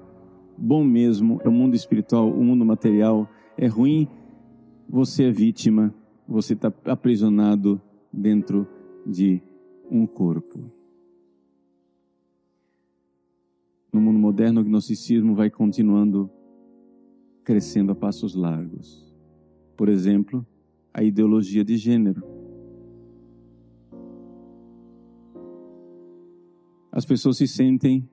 bom 0.58 0.84
mesmo, 0.84 1.40
é 1.46 1.48
o 1.48 1.52
mundo 1.52 1.76
espiritual, 1.76 2.30
o 2.30 2.44
mundo 2.44 2.66
material 2.66 3.30
é 3.58 3.68
ruim, 3.68 4.06
você 4.90 5.24
é 5.24 5.32
vítima, 5.32 5.96
você 6.28 6.54
está 6.54 6.74
aprisionado 6.86 7.82
dentro 8.12 8.68
de 9.06 9.42
um 9.90 10.06
corpo. 10.06 10.72
No 13.92 14.02
mundo 14.02 14.20
moderno, 14.20 14.62
o 14.62 14.64
gnosticismo 14.64 15.36
vai 15.36 15.50
continuando 15.50 16.30
crescendo 17.44 17.92
a 17.92 17.96
passos 17.96 18.36
largos. 18.36 19.14
Por 19.78 19.88
exemplo, 19.88 20.46
a 20.94 21.04
ideologia 21.04 21.64
de 21.64 21.78
gênero. 21.78 22.24
As 26.92 27.06
pessoas 27.06 27.38
se 27.38 27.48
sentem 27.48 28.10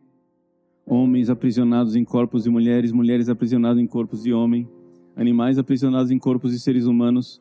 homens 0.84 1.30
aprisionados 1.30 1.94
em 1.94 2.04
corpos 2.04 2.44
de 2.44 2.50
mulheres, 2.50 2.92
mulheres 2.92 3.28
aprisionadas 3.28 3.78
em 3.78 3.86
corpos 3.86 4.22
de 4.22 4.32
homem, 4.32 4.68
animais 5.14 5.58
aprisionados 5.58 6.10
em 6.10 6.18
corpos 6.18 6.52
de 6.52 6.60
seres 6.60 6.86
humanos. 6.86 7.40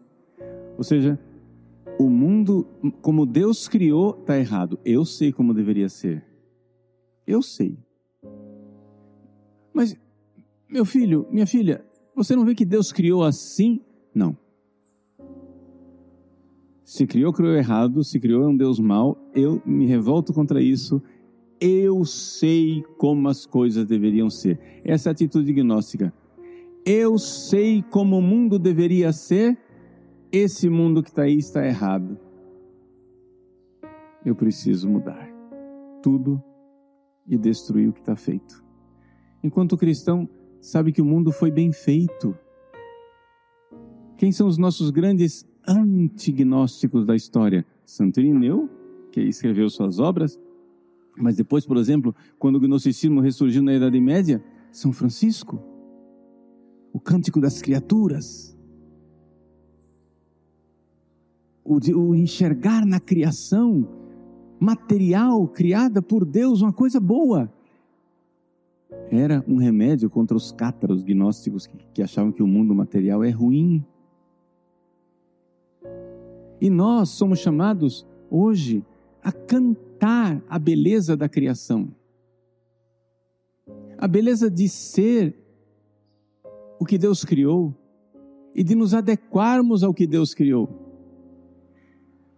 Ou 0.78 0.84
seja, 0.84 1.20
o 2.06 2.10
mundo 2.10 2.66
como 3.02 3.26
Deus 3.26 3.68
criou 3.68 4.18
está 4.20 4.38
errado. 4.38 4.80
Eu 4.84 5.06
sei 5.06 5.32
como 5.32 5.54
deveria 5.54 5.90
ser. 5.90 6.26
Eu 7.26 7.42
sei. 7.42 7.78
Mas, 9.74 9.96
meu 10.70 10.84
filho, 10.84 11.28
minha 11.32 11.46
filha, 11.46 11.86
você 12.16 12.36
não 12.36 12.46
vê 12.46 12.56
que 12.56 12.66
Deus 12.66 12.92
criou 12.92 13.24
assim? 13.24 13.82
Não. 14.14 14.38
Se 16.84 17.08
criou, 17.08 17.32
criou 17.32 17.54
errado. 17.54 18.04
Se 18.04 18.20
criou, 18.20 18.44
é 18.44 18.48
um 18.48 18.58
Deus 18.58 18.80
mau. 18.80 19.18
Eu 19.34 19.62
me 19.66 19.86
revolto 19.86 20.34
contra 20.34 20.62
isso. 20.62 21.02
Eu 21.60 22.04
sei 22.04 22.84
como 22.98 23.30
as 23.30 23.46
coisas 23.46 23.86
deveriam 23.86 24.30
ser. 24.30 24.60
Essa 24.84 25.10
é 25.10 25.12
a 25.12 25.14
atitude 25.14 25.54
gnóstica. 25.54 26.14
Eu 26.86 27.18
sei 27.20 27.84
como 27.84 28.18
o 28.18 28.22
mundo 28.22 28.58
deveria 28.58 29.14
ser 29.14 29.58
esse 30.32 30.70
mundo 30.70 31.04
que 31.04 31.10
está 31.10 31.24
aí 31.24 31.38
está 31.38 31.66
errado. 31.66 32.18
Eu 34.26 34.36
preciso 34.36 34.88
mudar 34.88 35.30
tudo 36.02 36.42
e 37.28 37.38
destruir 37.38 37.90
o 37.90 37.94
que 37.94 38.00
está 38.00 38.16
feito. 38.16 38.64
Enquanto 39.44 39.74
o 39.74 39.78
cristão 39.78 40.30
sabe 40.60 40.92
que 40.92 41.02
o 41.02 41.06
mundo 41.06 41.32
foi 41.32 41.52
bem 41.52 41.72
feito. 41.72 42.38
Quem 44.18 44.32
são 44.32 44.48
os 44.48 44.58
nossos 44.58 44.92
grandes 44.92 45.46
antignósticos 45.68 47.06
da 47.06 47.16
história? 47.16 47.66
Santo 47.84 48.20
Irineu, 48.20 48.70
que 49.12 49.22
escreveu 49.22 49.70
suas 49.70 50.00
obras, 50.00 50.40
mas 51.18 51.36
depois, 51.36 51.66
por 51.66 51.78
exemplo, 51.78 52.16
quando 52.40 52.56
o 52.56 52.60
gnosticismo 52.60 53.20
ressurgiu 53.20 53.62
na 53.62 53.74
Idade 53.74 54.00
Média, 54.00 54.44
São 54.72 54.94
Francisco, 54.94 55.62
o 56.94 57.00
Cântico 57.00 57.42
das 57.42 57.62
Criaturas, 57.62 58.58
o, 61.64 61.78
o 61.96 62.16
enxergar 62.16 62.86
na 62.86 63.00
criação 63.00 63.88
material 64.60 65.48
criada 65.48 66.02
por 66.02 66.26
Deus 66.26 66.62
uma 66.62 66.74
coisa 66.74 67.00
boa. 67.00 67.52
Era 69.10 69.44
um 69.48 69.58
remédio 69.58 70.10
contra 70.10 70.36
os 70.36 70.52
cátaros 70.52 71.04
gnósticos 71.04 71.66
que, 71.66 71.78
que 71.94 72.04
achavam 72.04 72.32
que 72.32 72.44
o 72.44 72.48
mundo 72.48 72.76
material 72.76 73.24
é 73.24 73.30
ruim. 73.30 73.86
E 76.60 76.70
nós 76.70 77.10
somos 77.10 77.40
chamados 77.40 78.06
hoje 78.30 78.86
a 79.24 79.32
cantar 79.32 80.42
a 80.48 80.60
beleza 80.60 81.18
da 81.18 81.28
criação. 81.28 81.90
A 83.98 84.08
beleza 84.08 84.50
de 84.50 84.68
ser 84.68 85.36
o 86.80 86.86
que 86.86 86.98
Deus 86.98 87.24
criou 87.24 87.74
e 88.54 88.64
de 88.64 88.76
nos 88.76 88.94
adequarmos 88.94 89.84
ao 89.84 89.94
que 89.94 90.06
Deus 90.06 90.34
criou 90.34 90.81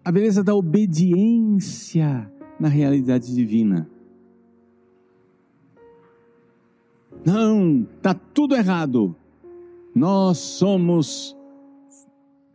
a 0.04 0.12
beleza 0.12 0.44
da 0.44 0.54
obediência 0.54 2.32
na 2.60 2.68
realidade 2.68 3.34
divina. 3.34 3.90
Não, 7.26 7.88
está 7.96 8.14
tudo 8.14 8.56
errado. 8.56 9.16
Nós 9.96 10.38
somos 10.38 11.38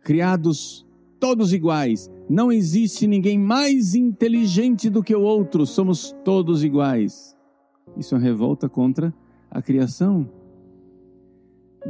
criados 0.01 0.85
todos 1.19 1.51
iguais. 1.51 2.11
Não 2.29 2.51
existe 2.51 3.07
ninguém 3.07 3.37
mais 3.39 3.95
inteligente 3.95 4.89
do 4.89 5.01
que 5.01 5.15
o 5.15 5.21
outro. 5.21 5.65
Somos 5.65 6.15
todos 6.23 6.63
iguais. 6.63 7.35
Isso 7.97 8.13
é 8.13 8.17
uma 8.17 8.23
revolta 8.23 8.69
contra 8.69 9.11
a 9.49 9.61
criação. 9.61 10.29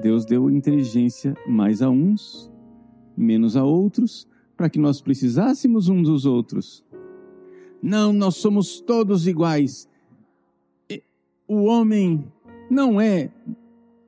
Deus 0.01 0.23
deu 0.23 0.49
inteligência 0.49 1.35
mais 1.45 1.81
a 1.81 1.89
uns, 1.89 2.49
menos 3.17 3.57
a 3.57 3.63
outros, 3.63 4.28
para 4.59 4.69
que 4.69 4.77
nós 4.77 4.99
precisássemos 4.99 5.87
uns 5.87 6.09
dos 6.09 6.25
outros. 6.25 6.83
Não, 7.81 8.11
nós 8.11 8.35
somos 8.35 8.81
todos 8.81 9.25
iguais. 9.25 9.87
O 11.47 11.63
homem 11.63 12.25
não 12.69 12.99
é, 12.99 13.31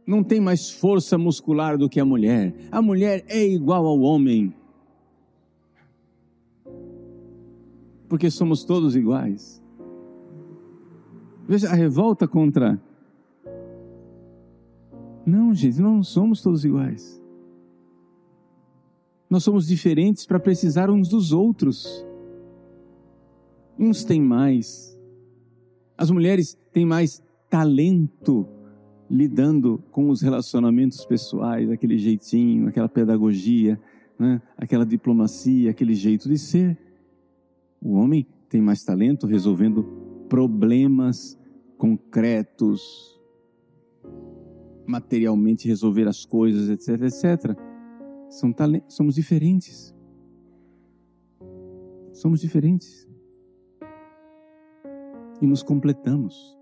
não 0.05 0.21
tem 0.21 0.41
mais 0.41 0.69
força 0.69 1.17
muscular 1.17 1.77
do 1.77 1.87
que 1.87 2.01
a 2.01 2.03
mulher. 2.03 2.53
A 2.69 2.81
mulher 2.81 3.23
é 3.29 3.47
igual 3.47 3.85
ao 3.85 4.01
homem. 4.01 4.53
Porque 8.09 8.29
somos 8.29 8.65
todos 8.65 8.93
iguais. 8.93 9.63
Veja 11.47 11.69
a 11.69 11.75
revolta 11.75 12.27
contra. 12.27 12.77
Não, 15.25 15.53
gente, 15.53 15.79
não 15.79 16.03
somos 16.03 16.41
todos 16.41 16.65
iguais. 16.65 17.20
Nós 19.31 19.45
somos 19.45 19.65
diferentes 19.65 20.25
para 20.25 20.41
precisar 20.41 20.89
uns 20.89 21.07
dos 21.07 21.31
outros. 21.31 22.05
Uns 23.79 24.03
têm 24.03 24.21
mais. 24.21 24.99
As 25.97 26.11
mulheres 26.11 26.59
têm 26.73 26.85
mais 26.85 27.23
talento 27.49 28.45
lidando 29.09 29.81
com 29.89 30.09
os 30.09 30.21
relacionamentos 30.21 31.05
pessoais, 31.05 31.71
aquele 31.71 31.97
jeitinho, 31.97 32.67
aquela 32.67 32.89
pedagogia, 32.89 33.79
né? 34.19 34.41
aquela 34.57 34.85
diplomacia, 34.85 35.71
aquele 35.71 35.93
jeito 35.93 36.27
de 36.27 36.37
ser. 36.37 36.77
O 37.81 37.93
homem 37.93 38.27
tem 38.49 38.61
mais 38.61 38.83
talento 38.83 39.27
resolvendo 39.27 39.83
problemas 40.27 41.39
concretos, 41.77 43.17
materialmente 44.85 45.69
resolver 45.69 46.05
as 46.05 46.25
coisas, 46.25 46.67
etc, 46.67 47.01
etc. 47.03 47.70
São 48.31 48.55
somos 48.87 49.15
diferentes. 49.15 49.93
Somos 52.13 52.39
diferentes. 52.39 53.05
E 55.41 55.45
nos 55.45 55.61
completamos. 55.61 56.57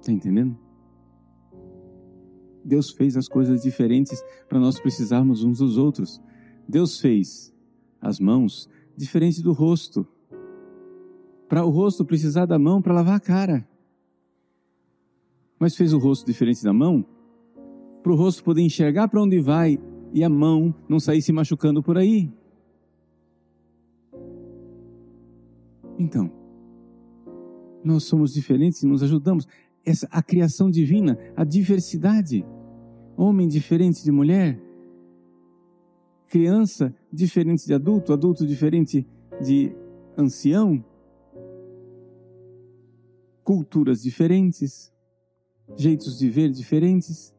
Está 0.00 0.10
entendendo? 0.10 0.58
Deus 2.64 2.90
fez 2.90 3.16
as 3.16 3.28
coisas 3.28 3.62
diferentes 3.62 4.24
para 4.48 4.58
nós 4.58 4.80
precisarmos 4.80 5.44
uns 5.44 5.58
dos 5.58 5.78
outros. 5.78 6.20
Deus 6.68 6.98
fez 6.98 7.54
as 8.00 8.18
mãos 8.18 8.68
diferente 8.96 9.40
do 9.40 9.52
rosto. 9.52 10.04
Para 11.48 11.64
o 11.64 11.70
rosto 11.70 12.04
precisar 12.04 12.46
da 12.46 12.58
mão 12.58 12.82
para 12.82 12.92
lavar 12.92 13.16
a 13.16 13.20
cara. 13.20 13.68
Mas 15.60 15.76
fez 15.76 15.92
o 15.92 15.98
rosto 15.98 16.26
diferente 16.26 16.64
da 16.64 16.72
mão 16.72 17.06
para 18.02 18.12
o 18.12 18.16
rosto 18.16 18.42
poder 18.42 18.62
enxergar 18.62 19.06
para 19.06 19.22
onde 19.22 19.38
vai 19.40 19.78
e 20.14 20.22
a 20.22 20.28
mão 20.28 20.72
não 20.88 21.00
sair 21.00 21.20
se 21.20 21.32
machucando 21.32 21.82
por 21.82 21.98
aí. 21.98 22.32
Então, 25.98 26.30
nós 27.82 28.04
somos 28.04 28.32
diferentes 28.32 28.80
e 28.84 28.86
nos 28.86 29.02
ajudamos. 29.02 29.46
Essa, 29.84 30.06
a 30.12 30.22
criação 30.22 30.70
divina, 30.70 31.18
a 31.36 31.42
diversidade. 31.42 32.46
Homem 33.16 33.46
diferente 33.48 34.02
de 34.02 34.10
mulher, 34.10 34.60
criança 36.28 36.94
diferente 37.12 37.66
de 37.66 37.74
adulto, 37.74 38.12
adulto 38.12 38.44
diferente 38.44 39.06
de 39.40 39.72
ancião, 40.16 40.84
culturas 43.44 44.02
diferentes, 44.02 44.92
jeitos 45.76 46.18
de 46.18 46.28
ver 46.28 46.50
diferentes, 46.50 47.32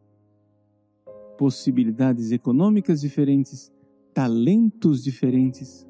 possibilidades 1.38 2.32
econômicas 2.32 3.02
diferentes, 3.02 3.72
talentos 4.14 5.04
diferentes 5.04 5.86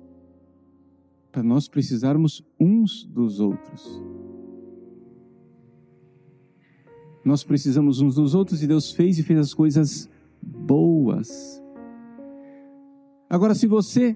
para 1.32 1.44
nós 1.44 1.68
precisarmos 1.68 2.44
uns 2.60 3.06
dos 3.06 3.40
outros. 3.40 4.02
Nós 7.26 7.44
precisamos 7.44 8.00
uns 8.02 8.16
dos 8.16 8.36
outros 8.36 8.62
e 8.62 8.68
Deus 8.68 8.92
fez 8.92 9.18
e 9.18 9.24
fez 9.24 9.40
as 9.40 9.54
coisas 9.54 10.10
boas. 10.42 11.62
Agora, 13.30 13.56
se 13.56 13.68
você 13.68 14.16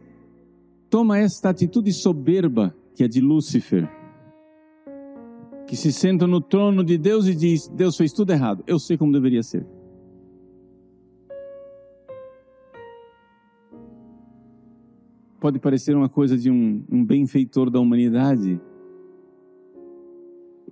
toma 0.90 1.18
esta 1.18 1.50
atitude 1.50 1.92
soberba, 1.92 2.76
que 2.94 3.04
é 3.04 3.08
de 3.08 3.20
Lúcifer, 3.20 3.90
que 5.68 5.76
se 5.76 5.92
senta 5.92 6.26
no 6.26 6.40
trono 6.40 6.84
de 6.84 6.98
Deus 6.98 7.28
e 7.28 7.36
diz: 7.36 7.68
Deus 7.68 7.98
fez 7.98 8.14
tudo 8.14 8.32
errado, 8.32 8.64
eu 8.66 8.80
sei 8.80 8.98
como 8.98 9.12
deveria 9.12 9.44
ser. 9.44 9.66
Pode 15.40 15.60
parecer 15.60 15.96
uma 15.96 16.10
coisa 16.10 16.38
de 16.38 16.52
um, 16.52 16.84
um 16.92 17.04
benfeitor 17.04 17.70
da 17.70 17.80
humanidade. 17.80 18.60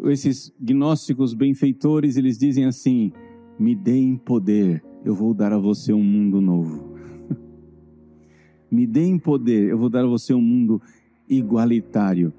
Esses 0.06 0.54
gnósticos 0.60 1.34
benfeitores, 1.34 2.18
eles 2.18 2.38
dizem 2.38 2.66
assim: 2.66 3.12
me 3.58 3.76
deem 3.76 4.16
poder, 4.18 4.84
eu 5.04 5.16
vou 5.16 5.34
dar 5.34 5.54
a 5.54 5.58
você 5.58 5.94
um 5.94 6.04
mundo 6.04 6.40
novo. 6.42 6.96
me 8.70 8.86
deem 8.86 9.18
poder, 9.18 9.70
eu 9.70 9.78
vou 9.78 9.90
dar 9.90 10.04
a 10.04 10.08
você 10.08 10.34
um 10.34 10.42
mundo 10.42 10.82
igualitário. 11.28 12.34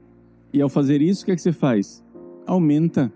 E 0.52 0.60
ao 0.60 0.68
fazer 0.68 1.02
isso, 1.02 1.22
o 1.22 1.26
que 1.26 1.32
é 1.32 1.36
que 1.36 1.42
você 1.42 1.52
faz? 1.52 2.04
Aumenta 2.46 3.12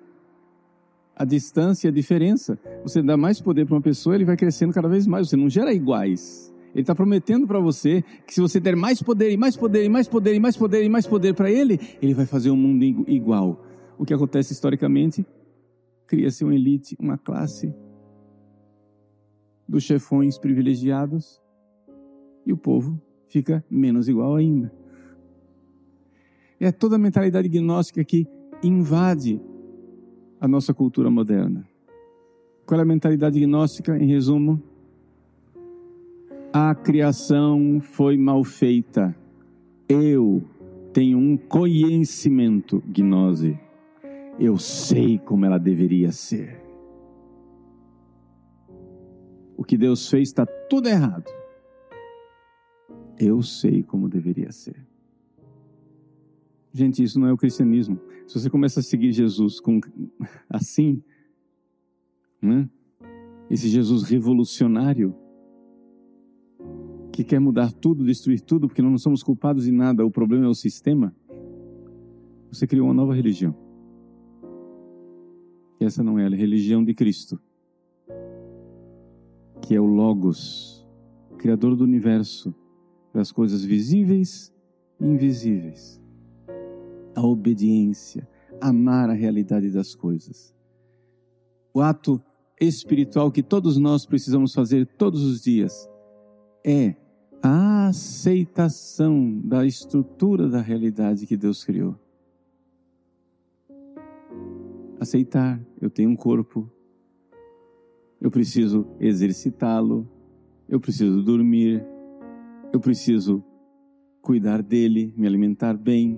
a 1.14 1.25
distância, 1.25 1.88
a 1.88 1.92
diferença. 1.92 2.59
Você 2.83 3.03
dá 3.03 3.16
mais 3.16 3.40
poder 3.40 3.66
para 3.66 3.77
uma 3.77 3.81
pessoa, 3.81 4.14
ele 4.14 4.25
vai 4.25 4.37
crescendo 4.37 4.72
cada 4.72 4.88
vez 4.88 5.07
mais. 5.07 5.29
Você 5.29 5.37
não 5.37 5.48
gera 5.48 5.72
iguais. 5.72 6.52
Ele 6.75 6.81
está 6.83 6.95
prometendo 6.95 7.47
para 7.47 7.61
você 7.61 8.03
que 8.27 8.33
se 8.33 8.41
você 8.41 8.59
der 8.59 8.75
mais 8.75 9.03
poder 9.03 9.31
e 9.31 9.37
mais 9.37 9.57
poder 9.57 9.85
e 9.85 9.89
mais 9.89 10.09
poder 10.09 10.35
e 10.35 10.41
mais 10.41 10.57
poder 10.57 10.85
e 10.85 10.89
mais 10.89 11.07
poder 11.07 11.35
para 11.35 11.51
ele, 11.51 11.79
ele 12.01 12.15
vai 12.15 12.25
fazer 12.25 12.51
um 12.51 12.57
mundo 12.57 12.83
igual. 13.09 13.65
O 13.99 14.05
que 14.05 14.15
acontece 14.15 14.53
historicamente? 14.53 15.27
Cria-se 16.07 16.45
uma 16.45 16.55
elite, 16.55 16.97
uma 16.99 17.19
classe 17.19 17.75
dos 19.69 19.85
chefões 19.85 20.39
privilegiados 20.39 21.41
e 22.47 22.53
o 22.53 22.57
povo 22.57 23.01
fica 23.27 23.65
menos 23.71 24.09
igual 24.09 24.37
ainda. 24.37 24.73
É 26.59 26.71
toda 26.73 26.97
a 26.97 26.99
mentalidade 26.99 27.49
gnóstica 27.49 28.05
que 28.05 28.27
invade 28.63 29.41
a 30.41 30.49
nossa 30.49 30.73
cultura 30.73 31.11
moderna. 31.11 31.67
Qual 32.65 32.79
é 32.79 32.83
a 32.83 32.87
mentalidade 32.87 33.39
gnóstica, 33.41 33.97
em 33.99 34.07
resumo? 34.07 34.63
A 36.53 36.75
criação 36.75 37.81
foi 37.81 38.19
mal 38.19 38.45
feita. 38.45 39.17
Eu 39.88 40.43
tenho 40.93 41.17
um 41.17 41.37
conhecimento, 41.37 42.83
gnose. 42.87 43.59
Eu 44.38 44.59
sei 44.59 45.19
como 45.19 45.47
ela 45.47 45.59
deveria 45.59 46.12
ser. 46.12 46.61
O 49.57 49.65
que 49.65 49.79
Deus 49.79 50.09
fez 50.11 50.29
está 50.29 50.45
tudo 50.45 50.88
errado. 50.88 51.31
Eu 53.19 53.41
sei 53.43 53.83
como 53.83 54.09
deveria 54.09 54.53
ser. 54.53 54.77
Gente, 56.73 57.03
isso 57.03 57.19
não 57.19 57.29
é 57.29 57.33
o 57.33 57.37
cristianismo. 57.37 57.99
Se 58.27 58.38
você 58.38 58.51
começa 58.51 58.81
a 58.81 58.83
seguir 58.83 59.12
Jesus 59.12 59.61
com, 59.61 59.81
assim, 60.49 61.03
né? 62.41 62.69
esse 63.51 63.69
Jesus 63.69 64.03
revolucionário, 64.03 65.15
que 67.12 67.22
quer 67.22 67.38
mudar 67.38 67.70
tudo, 67.70 68.05
destruir 68.05 68.40
tudo, 68.40 68.66
porque 68.66 68.81
nós 68.81 68.90
não 68.90 68.98
somos 68.98 69.22
culpados 69.22 69.64
de 69.64 69.70
nada, 69.70 70.05
o 70.05 70.11
problema 70.11 70.46
é 70.46 70.48
o 70.48 70.55
sistema, 70.55 71.14
você 72.51 72.66
criou 72.66 72.87
uma 72.87 72.94
nova 72.94 73.14
religião. 73.14 73.55
E 75.79 75.85
essa 75.85 76.03
não 76.03 76.18
é 76.18 76.27
a 76.27 76.31
religião 76.31 76.83
de 76.83 76.94
Cristo, 76.94 77.38
que 79.61 79.75
é 79.75 79.81
o 79.81 79.85
Logos, 79.85 80.87
Criador 81.37 81.77
do 81.77 81.85
universo, 81.85 82.55
das 83.12 83.31
coisas 83.31 83.62
visíveis 83.62 84.53
e 84.98 85.05
invisíveis. 85.05 86.01
A 87.14 87.22
obediência, 87.22 88.27
amar 88.61 89.11
a 89.11 89.12
realidade 89.12 89.70
das 89.70 89.94
coisas. 89.94 90.55
O 91.75 91.81
ato 91.81 92.22
espiritual 92.61 93.31
que 93.31 93.42
todos 93.42 93.77
nós 93.77 94.07
precisamos 94.07 94.55
fazer 94.55 94.87
todos 94.96 95.22
os 95.22 95.42
dias 95.42 95.90
é 96.64 97.02
a 97.43 97.89
aceitação 97.89 99.41
da 99.43 99.67
estrutura 99.67 100.49
da 100.49 100.61
realidade 100.61 101.27
que 101.27 101.37
Deus 101.37 101.65
criou. 101.65 101.99
Aceitar, 105.01 105.61
eu 105.81 105.91
tenho 105.91 106.11
um 106.11 106.17
corpo, 106.17 106.71
eu 108.21 108.31
preciso 108.31 108.87
exercitá-lo, 109.01 110.09
eu 110.69 110.79
preciso 110.79 111.21
dormir, 111.23 111.85
eu 112.73 112.79
preciso 112.79 113.43
cuidar 114.21 114.63
dele, 114.63 115.13
me 115.17 115.27
alimentar 115.27 115.77
bem, 115.77 116.17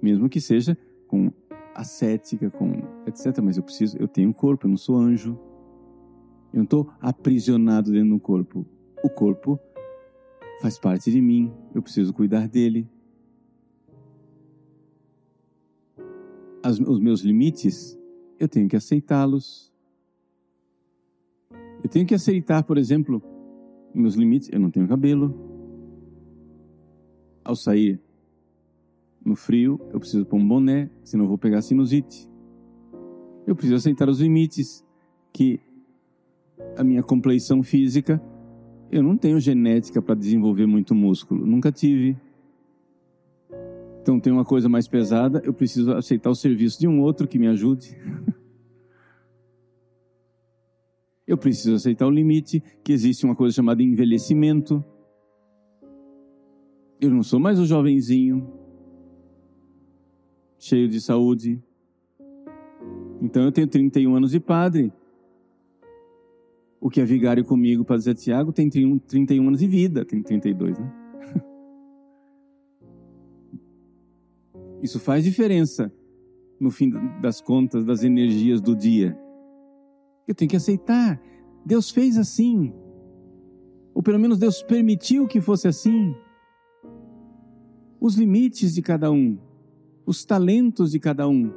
mesmo 0.00 0.30
que 0.30 0.40
seja 0.40 0.76
com 1.06 1.30
ascética, 1.74 2.50
com 2.50 2.72
etc. 3.06 3.38
Mas 3.42 3.58
eu 3.58 3.62
preciso, 3.62 3.98
eu 3.98 4.08
tenho 4.08 4.30
um 4.30 4.32
corpo, 4.32 4.66
eu 4.66 4.70
não 4.70 4.78
sou 4.78 4.96
anjo. 4.96 5.38
Eu 6.50 6.58
não 6.58 6.64
estou 6.64 6.90
aprisionado 6.98 7.92
dentro 7.92 8.08
do 8.08 8.18
corpo. 8.18 8.66
O 9.04 9.10
corpo 9.10 9.60
faz 10.60 10.78
parte 10.78 11.10
de 11.10 11.20
mim, 11.20 11.52
eu 11.74 11.82
preciso 11.82 12.12
cuidar 12.12 12.48
dele. 12.48 12.88
As, 16.62 16.78
os 16.80 16.98
meus 16.98 17.22
limites, 17.22 17.98
eu 18.38 18.48
tenho 18.48 18.68
que 18.68 18.76
aceitá-los. 18.76 19.72
Eu 21.82 21.88
tenho 21.88 22.06
que 22.06 22.14
aceitar, 22.14 22.64
por 22.64 22.76
exemplo, 22.76 23.22
meus 23.94 24.14
limites. 24.14 24.48
Eu 24.52 24.58
não 24.58 24.70
tenho 24.70 24.88
cabelo. 24.88 25.34
Ao 27.44 27.54
sair 27.54 28.00
no 29.24 29.36
frio, 29.36 29.80
eu 29.92 30.00
preciso 30.00 30.26
pôr 30.26 30.38
um 30.38 30.46
boné, 30.46 30.90
senão 31.04 31.24
eu 31.24 31.28
vou 31.28 31.38
pegar 31.38 31.62
sinusite. 31.62 32.28
Eu 33.46 33.54
preciso 33.54 33.76
aceitar 33.76 34.08
os 34.08 34.20
limites 34.20 34.84
que 35.32 35.60
a 36.76 36.82
minha 36.82 37.02
compleição 37.02 37.62
física 37.62 38.20
eu 38.90 39.02
não 39.02 39.16
tenho 39.16 39.38
genética 39.38 40.00
para 40.00 40.14
desenvolver 40.14 40.66
muito 40.66 40.94
músculo, 40.94 41.46
nunca 41.46 41.70
tive. 41.70 42.16
Então 44.00 44.18
tem 44.18 44.32
uma 44.32 44.44
coisa 44.44 44.68
mais 44.68 44.88
pesada, 44.88 45.42
eu 45.44 45.52
preciso 45.52 45.92
aceitar 45.92 46.30
o 46.30 46.34
serviço 46.34 46.80
de 46.80 46.88
um 46.88 47.00
outro 47.02 47.28
que 47.28 47.38
me 47.38 47.46
ajude. 47.46 47.94
eu 51.26 51.36
preciso 51.36 51.74
aceitar 51.74 52.06
o 52.06 52.10
limite 52.10 52.62
que 52.82 52.92
existe 52.92 53.26
uma 53.26 53.36
coisa 53.36 53.54
chamada 53.54 53.82
envelhecimento. 53.82 54.82
Eu 56.98 57.10
não 57.10 57.22
sou 57.22 57.38
mais 57.38 57.60
o 57.60 57.66
jovenzinho, 57.66 58.50
cheio 60.58 60.88
de 60.88 61.00
saúde. 61.00 61.62
Então 63.20 63.42
eu 63.42 63.52
tenho 63.52 63.68
31 63.68 64.16
anos 64.16 64.30
de 64.30 64.40
padre. 64.40 64.90
O 66.80 66.88
que 66.88 67.00
é 67.00 67.04
vigário 67.04 67.44
comigo 67.44 67.84
para 67.84 67.96
dizer 67.96 68.14
Tiago 68.14 68.52
tem 68.52 68.70
31 68.70 69.48
anos 69.48 69.60
de 69.60 69.66
vida, 69.66 70.04
tem 70.04 70.22
32, 70.22 70.78
né? 70.78 70.92
Isso 74.82 75.00
faz 75.00 75.24
diferença 75.24 75.92
no 76.60 76.70
fim 76.70 76.92
das 77.20 77.40
contas 77.40 77.84
das 77.84 78.04
energias 78.04 78.60
do 78.60 78.76
dia. 78.76 79.18
Eu 80.26 80.34
tenho 80.34 80.50
que 80.50 80.56
aceitar. 80.56 81.20
Deus 81.64 81.90
fez 81.90 82.16
assim. 82.16 82.72
Ou 83.94 84.02
pelo 84.02 84.18
menos 84.18 84.38
Deus 84.38 84.62
permitiu 84.62 85.26
que 85.26 85.40
fosse 85.40 85.66
assim. 85.66 86.14
Os 88.00 88.14
limites 88.14 88.74
de 88.74 88.80
cada 88.80 89.10
um, 89.10 89.36
os 90.06 90.24
talentos 90.24 90.92
de 90.92 91.00
cada 91.00 91.28
um. 91.28 91.52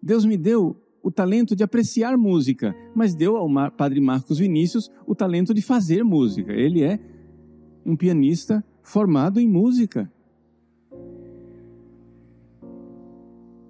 Deus 0.00 0.24
me 0.24 0.36
deu 0.36 0.76
o 1.06 1.10
talento 1.12 1.54
de 1.54 1.62
apreciar 1.62 2.18
música, 2.18 2.74
mas 2.92 3.14
deu 3.14 3.36
ao 3.36 3.48
padre 3.70 4.00
Marcos 4.00 4.40
Vinícius 4.40 4.90
o 5.06 5.14
talento 5.14 5.54
de 5.54 5.62
fazer 5.62 6.02
música. 6.02 6.52
Ele 6.52 6.82
é 6.82 6.98
um 7.84 7.94
pianista 7.94 8.64
formado 8.82 9.38
em 9.38 9.48
música. 9.48 10.10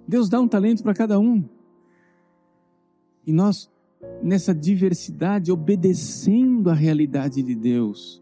Deus 0.07 0.29
dá 0.29 0.41
um 0.41 0.47
talento 0.47 0.81
para 0.81 0.95
cada 0.95 1.19
um. 1.19 1.47
E 3.23 3.31
nós, 3.31 3.69
nessa 4.23 4.51
diversidade, 4.51 5.51
obedecendo 5.51 6.71
à 6.71 6.73
realidade 6.73 7.43
de 7.43 7.53
Deus, 7.53 8.19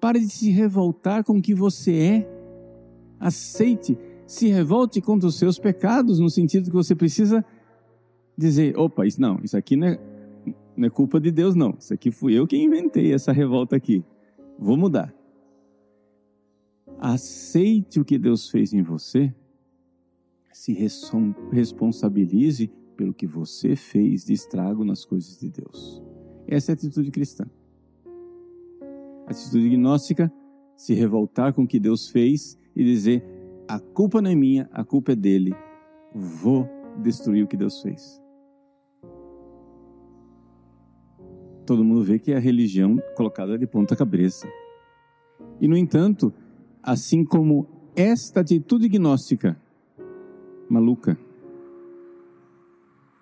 pare 0.00 0.18
de 0.18 0.28
se 0.28 0.50
revoltar 0.50 1.22
com 1.22 1.38
o 1.38 1.42
que 1.42 1.54
você 1.54 1.96
é. 1.96 2.28
Aceite, 3.20 3.96
se 4.26 4.48
revolte 4.48 5.00
contra 5.00 5.28
os 5.28 5.38
seus 5.38 5.56
pecados, 5.56 6.18
no 6.18 6.28
sentido 6.28 6.68
que 6.68 6.76
você 6.76 6.96
precisa 6.96 7.44
dizer: 8.40 8.76
opa, 8.76 9.06
isso 9.06 9.20
não, 9.20 9.38
isso 9.42 9.56
aqui 9.56 9.76
não 9.76 9.86
é, 9.86 10.00
não 10.76 10.86
é 10.86 10.90
culpa 10.90 11.20
de 11.20 11.30
Deus, 11.30 11.54
não. 11.54 11.74
Isso 11.78 11.94
aqui 11.94 12.10
fui 12.10 12.34
eu 12.34 12.46
que 12.46 12.56
inventei 12.56 13.12
essa 13.12 13.32
revolta 13.32 13.76
aqui. 13.76 14.04
Vou 14.58 14.76
mudar. 14.76 15.14
Aceite 16.98 18.00
o 18.00 18.04
que 18.04 18.18
Deus 18.18 18.50
fez 18.50 18.74
em 18.74 18.82
você, 18.82 19.34
se 20.52 20.76
responsabilize 21.50 22.70
pelo 22.96 23.14
que 23.14 23.26
você 23.26 23.74
fez 23.74 24.26
de 24.26 24.34
estrago 24.34 24.84
nas 24.84 25.06
coisas 25.06 25.38
de 25.38 25.48
Deus. 25.48 26.02
Essa 26.46 26.72
é 26.72 26.72
a 26.72 26.74
atitude 26.74 27.10
cristã. 27.10 27.46
A 29.26 29.30
atitude 29.30 29.70
gnóstica, 29.70 30.30
se 30.76 30.92
revoltar 30.92 31.54
com 31.54 31.62
o 31.62 31.66
que 31.66 31.78
Deus 31.78 32.08
fez 32.08 32.58
e 32.76 32.84
dizer: 32.84 33.24
a 33.68 33.78
culpa 33.78 34.20
não 34.20 34.30
é 34.30 34.34
minha, 34.34 34.68
a 34.72 34.84
culpa 34.84 35.12
é 35.12 35.16
dele. 35.16 35.54
Vou 36.14 36.68
destruir 37.02 37.44
o 37.44 37.46
que 37.46 37.56
Deus 37.56 37.80
fez. 37.80 38.20
Todo 41.70 41.84
mundo 41.84 42.02
vê 42.02 42.18
que 42.18 42.32
é 42.32 42.36
a 42.36 42.40
religião 42.40 43.00
colocada 43.14 43.56
de 43.56 43.64
ponta 43.64 43.94
cabeça. 43.94 44.52
E, 45.60 45.68
no 45.68 45.76
entanto, 45.76 46.32
assim 46.82 47.24
como 47.24 47.64
esta 47.94 48.40
atitude 48.40 48.88
gnóstica 48.88 49.56
maluca 50.68 51.16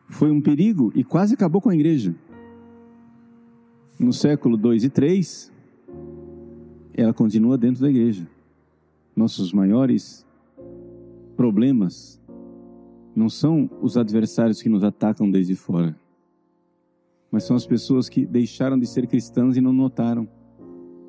foi 0.06 0.30
um 0.30 0.40
perigo 0.40 0.90
e 0.94 1.04
quase 1.04 1.34
acabou 1.34 1.60
com 1.60 1.68
a 1.68 1.74
igreja. 1.74 2.16
No 4.00 4.14
século 4.14 4.56
2 4.56 4.84
e 4.84 4.88
3, 4.88 5.52
ela 6.94 7.12
continua 7.12 7.58
dentro 7.58 7.82
da 7.82 7.90
igreja. 7.90 8.26
Nossos 9.14 9.52
maiores 9.52 10.26
problemas 11.36 12.18
não 13.14 13.28
são 13.28 13.68
os 13.82 13.98
adversários 13.98 14.62
que 14.62 14.70
nos 14.70 14.82
atacam 14.82 15.30
desde 15.30 15.54
fora, 15.54 15.94
mas 17.30 17.44
são 17.44 17.56
as 17.56 17.66
pessoas 17.66 18.08
que 18.08 18.24
deixaram 18.26 18.78
de 18.78 18.86
ser 18.86 19.06
cristãs 19.06 19.56
e 19.56 19.60
não 19.60 19.72
notaram, 19.72 20.28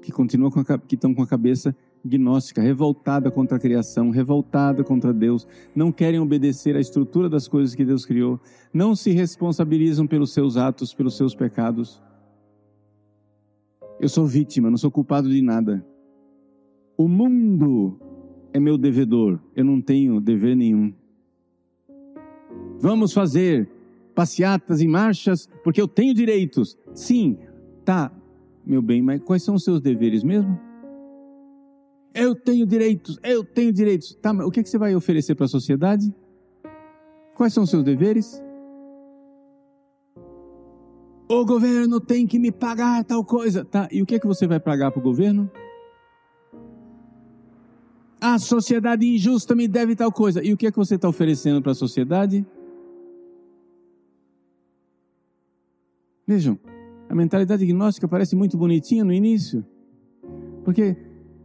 que 0.01 0.11
continuam 0.11 0.51
com 0.51 0.59
a, 0.59 0.77
que 0.77 0.95
estão 0.95 1.13
com 1.13 1.21
a 1.21 1.27
cabeça 1.27 1.75
gnóstica, 2.03 2.61
revoltada 2.61 3.29
contra 3.29 3.57
a 3.57 3.59
criação, 3.59 4.09
revoltada 4.09 4.83
contra 4.83 5.13
Deus, 5.13 5.47
não 5.75 5.91
querem 5.91 6.19
obedecer 6.19 6.75
à 6.75 6.79
estrutura 6.79 7.29
das 7.29 7.47
coisas 7.47 7.75
que 7.75 7.85
Deus 7.85 8.05
criou, 8.05 8.39
não 8.73 8.95
se 8.95 9.11
responsabilizam 9.11 10.07
pelos 10.07 10.33
seus 10.33 10.57
atos, 10.57 10.93
pelos 10.93 11.17
seus 11.17 11.35
pecados. 11.35 12.01
Eu 13.99 14.07
sou 14.07 14.25
vítima, 14.25 14.69
não 14.69 14.77
sou 14.77 14.91
culpado 14.91 15.29
de 15.29 15.41
nada. 15.41 15.85
O 16.97 17.07
mundo 17.07 17.99
é 18.53 18.59
meu 18.59 18.77
devedor, 18.77 19.39
eu 19.55 19.65
não 19.65 19.81
tenho 19.81 20.19
dever 20.19 20.55
nenhum. 20.55 20.93
Vamos 22.79 23.11
fazer 23.11 23.69
passeatas 24.19 24.81
e 24.81 24.87
marchas 24.87 25.47
porque 25.63 25.79
eu 25.79 25.87
tenho 25.87 26.13
direitos. 26.13 26.77
Sim, 26.93 27.37
tá, 27.85 28.11
meu 28.65 28.81
bem, 28.81 29.01
mas 29.01 29.21
quais 29.21 29.41
são 29.43 29.55
os 29.55 29.63
seus 29.63 29.79
deveres 29.79 30.25
mesmo? 30.25 30.59
Eu 32.13 32.35
tenho 32.35 32.65
direitos, 32.65 33.17
eu 33.23 33.45
tenho 33.45 33.71
direitos. 33.71 34.13
Tá, 34.21 34.33
mas 34.33 34.45
o 34.45 34.51
que, 34.51 34.61
que 34.61 34.69
você 34.69 34.77
vai 34.77 34.93
oferecer 34.93 35.35
para 35.35 35.45
a 35.45 35.47
sociedade? 35.47 36.13
Quais 37.33 37.53
são 37.53 37.63
os 37.63 37.69
seus 37.69 37.81
deveres? 37.81 38.43
O 41.29 41.45
governo 41.45 42.01
tem 42.01 42.27
que 42.27 42.37
me 42.37 42.51
pagar 42.51 43.05
tal 43.05 43.23
coisa. 43.23 43.63
Tá, 43.63 43.87
e 43.89 44.01
o 44.01 44.05
que, 44.05 44.19
que 44.19 44.27
você 44.27 44.45
vai 44.45 44.59
pagar 44.59 44.91
para 44.91 44.99
o 44.99 45.03
governo? 45.03 45.49
A 48.19 48.37
sociedade 48.37 49.07
injusta 49.07 49.55
me 49.55 49.65
deve 49.65 49.95
tal 49.95 50.11
coisa. 50.11 50.43
E 50.43 50.51
o 50.51 50.57
que, 50.57 50.69
que 50.69 50.77
você 50.77 50.95
está 50.95 51.07
oferecendo 51.07 51.61
para 51.61 51.71
a 51.71 51.75
sociedade? 51.75 52.45
Vejam, 56.29 56.59
a 57.09 57.15
mentalidade 57.15 57.65
gnóstica 57.65 58.07
parece 58.07 58.35
muito 58.35 58.55
bonitinha 58.55 59.03
no 59.03 59.11
início, 59.11 59.65
porque 60.63 60.95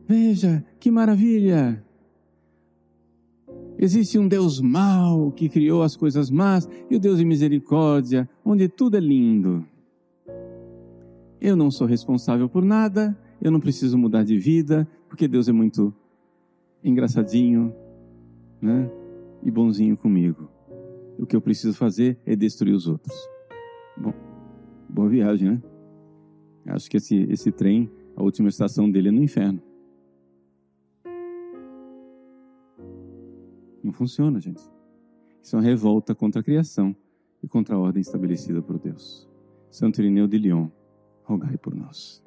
Veja, 0.06 0.62
que 0.78 0.90
maravilha! 0.90 1.82
Existe 3.78 4.18
um 4.18 4.28
Deus 4.28 4.60
mau 4.60 5.32
que 5.32 5.48
criou 5.48 5.82
as 5.82 5.96
coisas 5.96 6.30
más 6.30 6.68
e 6.90 6.96
o 6.96 7.00
Deus 7.00 7.18
de 7.18 7.24
misericórdia, 7.24 8.28
onde 8.44 8.68
tudo 8.68 8.98
é 8.98 9.00
lindo. 9.00 9.64
Eu 11.40 11.56
não 11.56 11.70
sou 11.70 11.86
responsável 11.86 12.48
por 12.50 12.62
nada, 12.62 13.18
eu 13.40 13.50
não 13.50 13.60
preciso 13.60 13.96
mudar 13.96 14.24
de 14.24 14.38
vida, 14.38 14.86
porque 15.08 15.26
Deus 15.26 15.48
é 15.48 15.52
muito 15.52 15.92
engraçadinho, 16.82 17.74
né? 18.60 18.90
E 19.42 19.50
bonzinho 19.50 19.96
comigo. 19.96 20.50
O 21.18 21.24
que 21.24 21.34
eu 21.34 21.40
preciso 21.40 21.72
fazer 21.72 22.18
é 22.26 22.36
destruir 22.36 22.74
os 22.74 22.86
outros. 22.86 23.16
Bom, 23.96 24.12
boa 24.88 25.08
viagem, 25.08 25.50
né? 25.50 25.62
Acho 26.66 26.90
que 26.90 26.96
esse, 26.96 27.16
esse 27.30 27.52
trem, 27.52 27.90
a 28.16 28.22
última 28.22 28.48
estação 28.48 28.90
dele 28.90 29.08
é 29.08 29.12
no 29.12 29.22
inferno. 29.22 29.60
Não 33.82 33.92
funciona, 33.92 34.40
gente. 34.40 34.62
Isso 35.42 35.54
é 35.54 35.58
uma 35.58 35.64
revolta 35.64 36.14
contra 36.14 36.40
a 36.40 36.44
criação 36.44 36.96
e 37.42 37.46
contra 37.46 37.74
a 37.76 37.78
ordem 37.78 38.00
estabelecida 38.00 38.62
por 38.62 38.78
Deus. 38.78 39.28
Santo 39.70 40.00
Irineu 40.00 40.26
de 40.26 40.38
Lyon, 40.38 40.68
rogai 41.22 41.58
por 41.58 41.74
nós. 41.74 42.22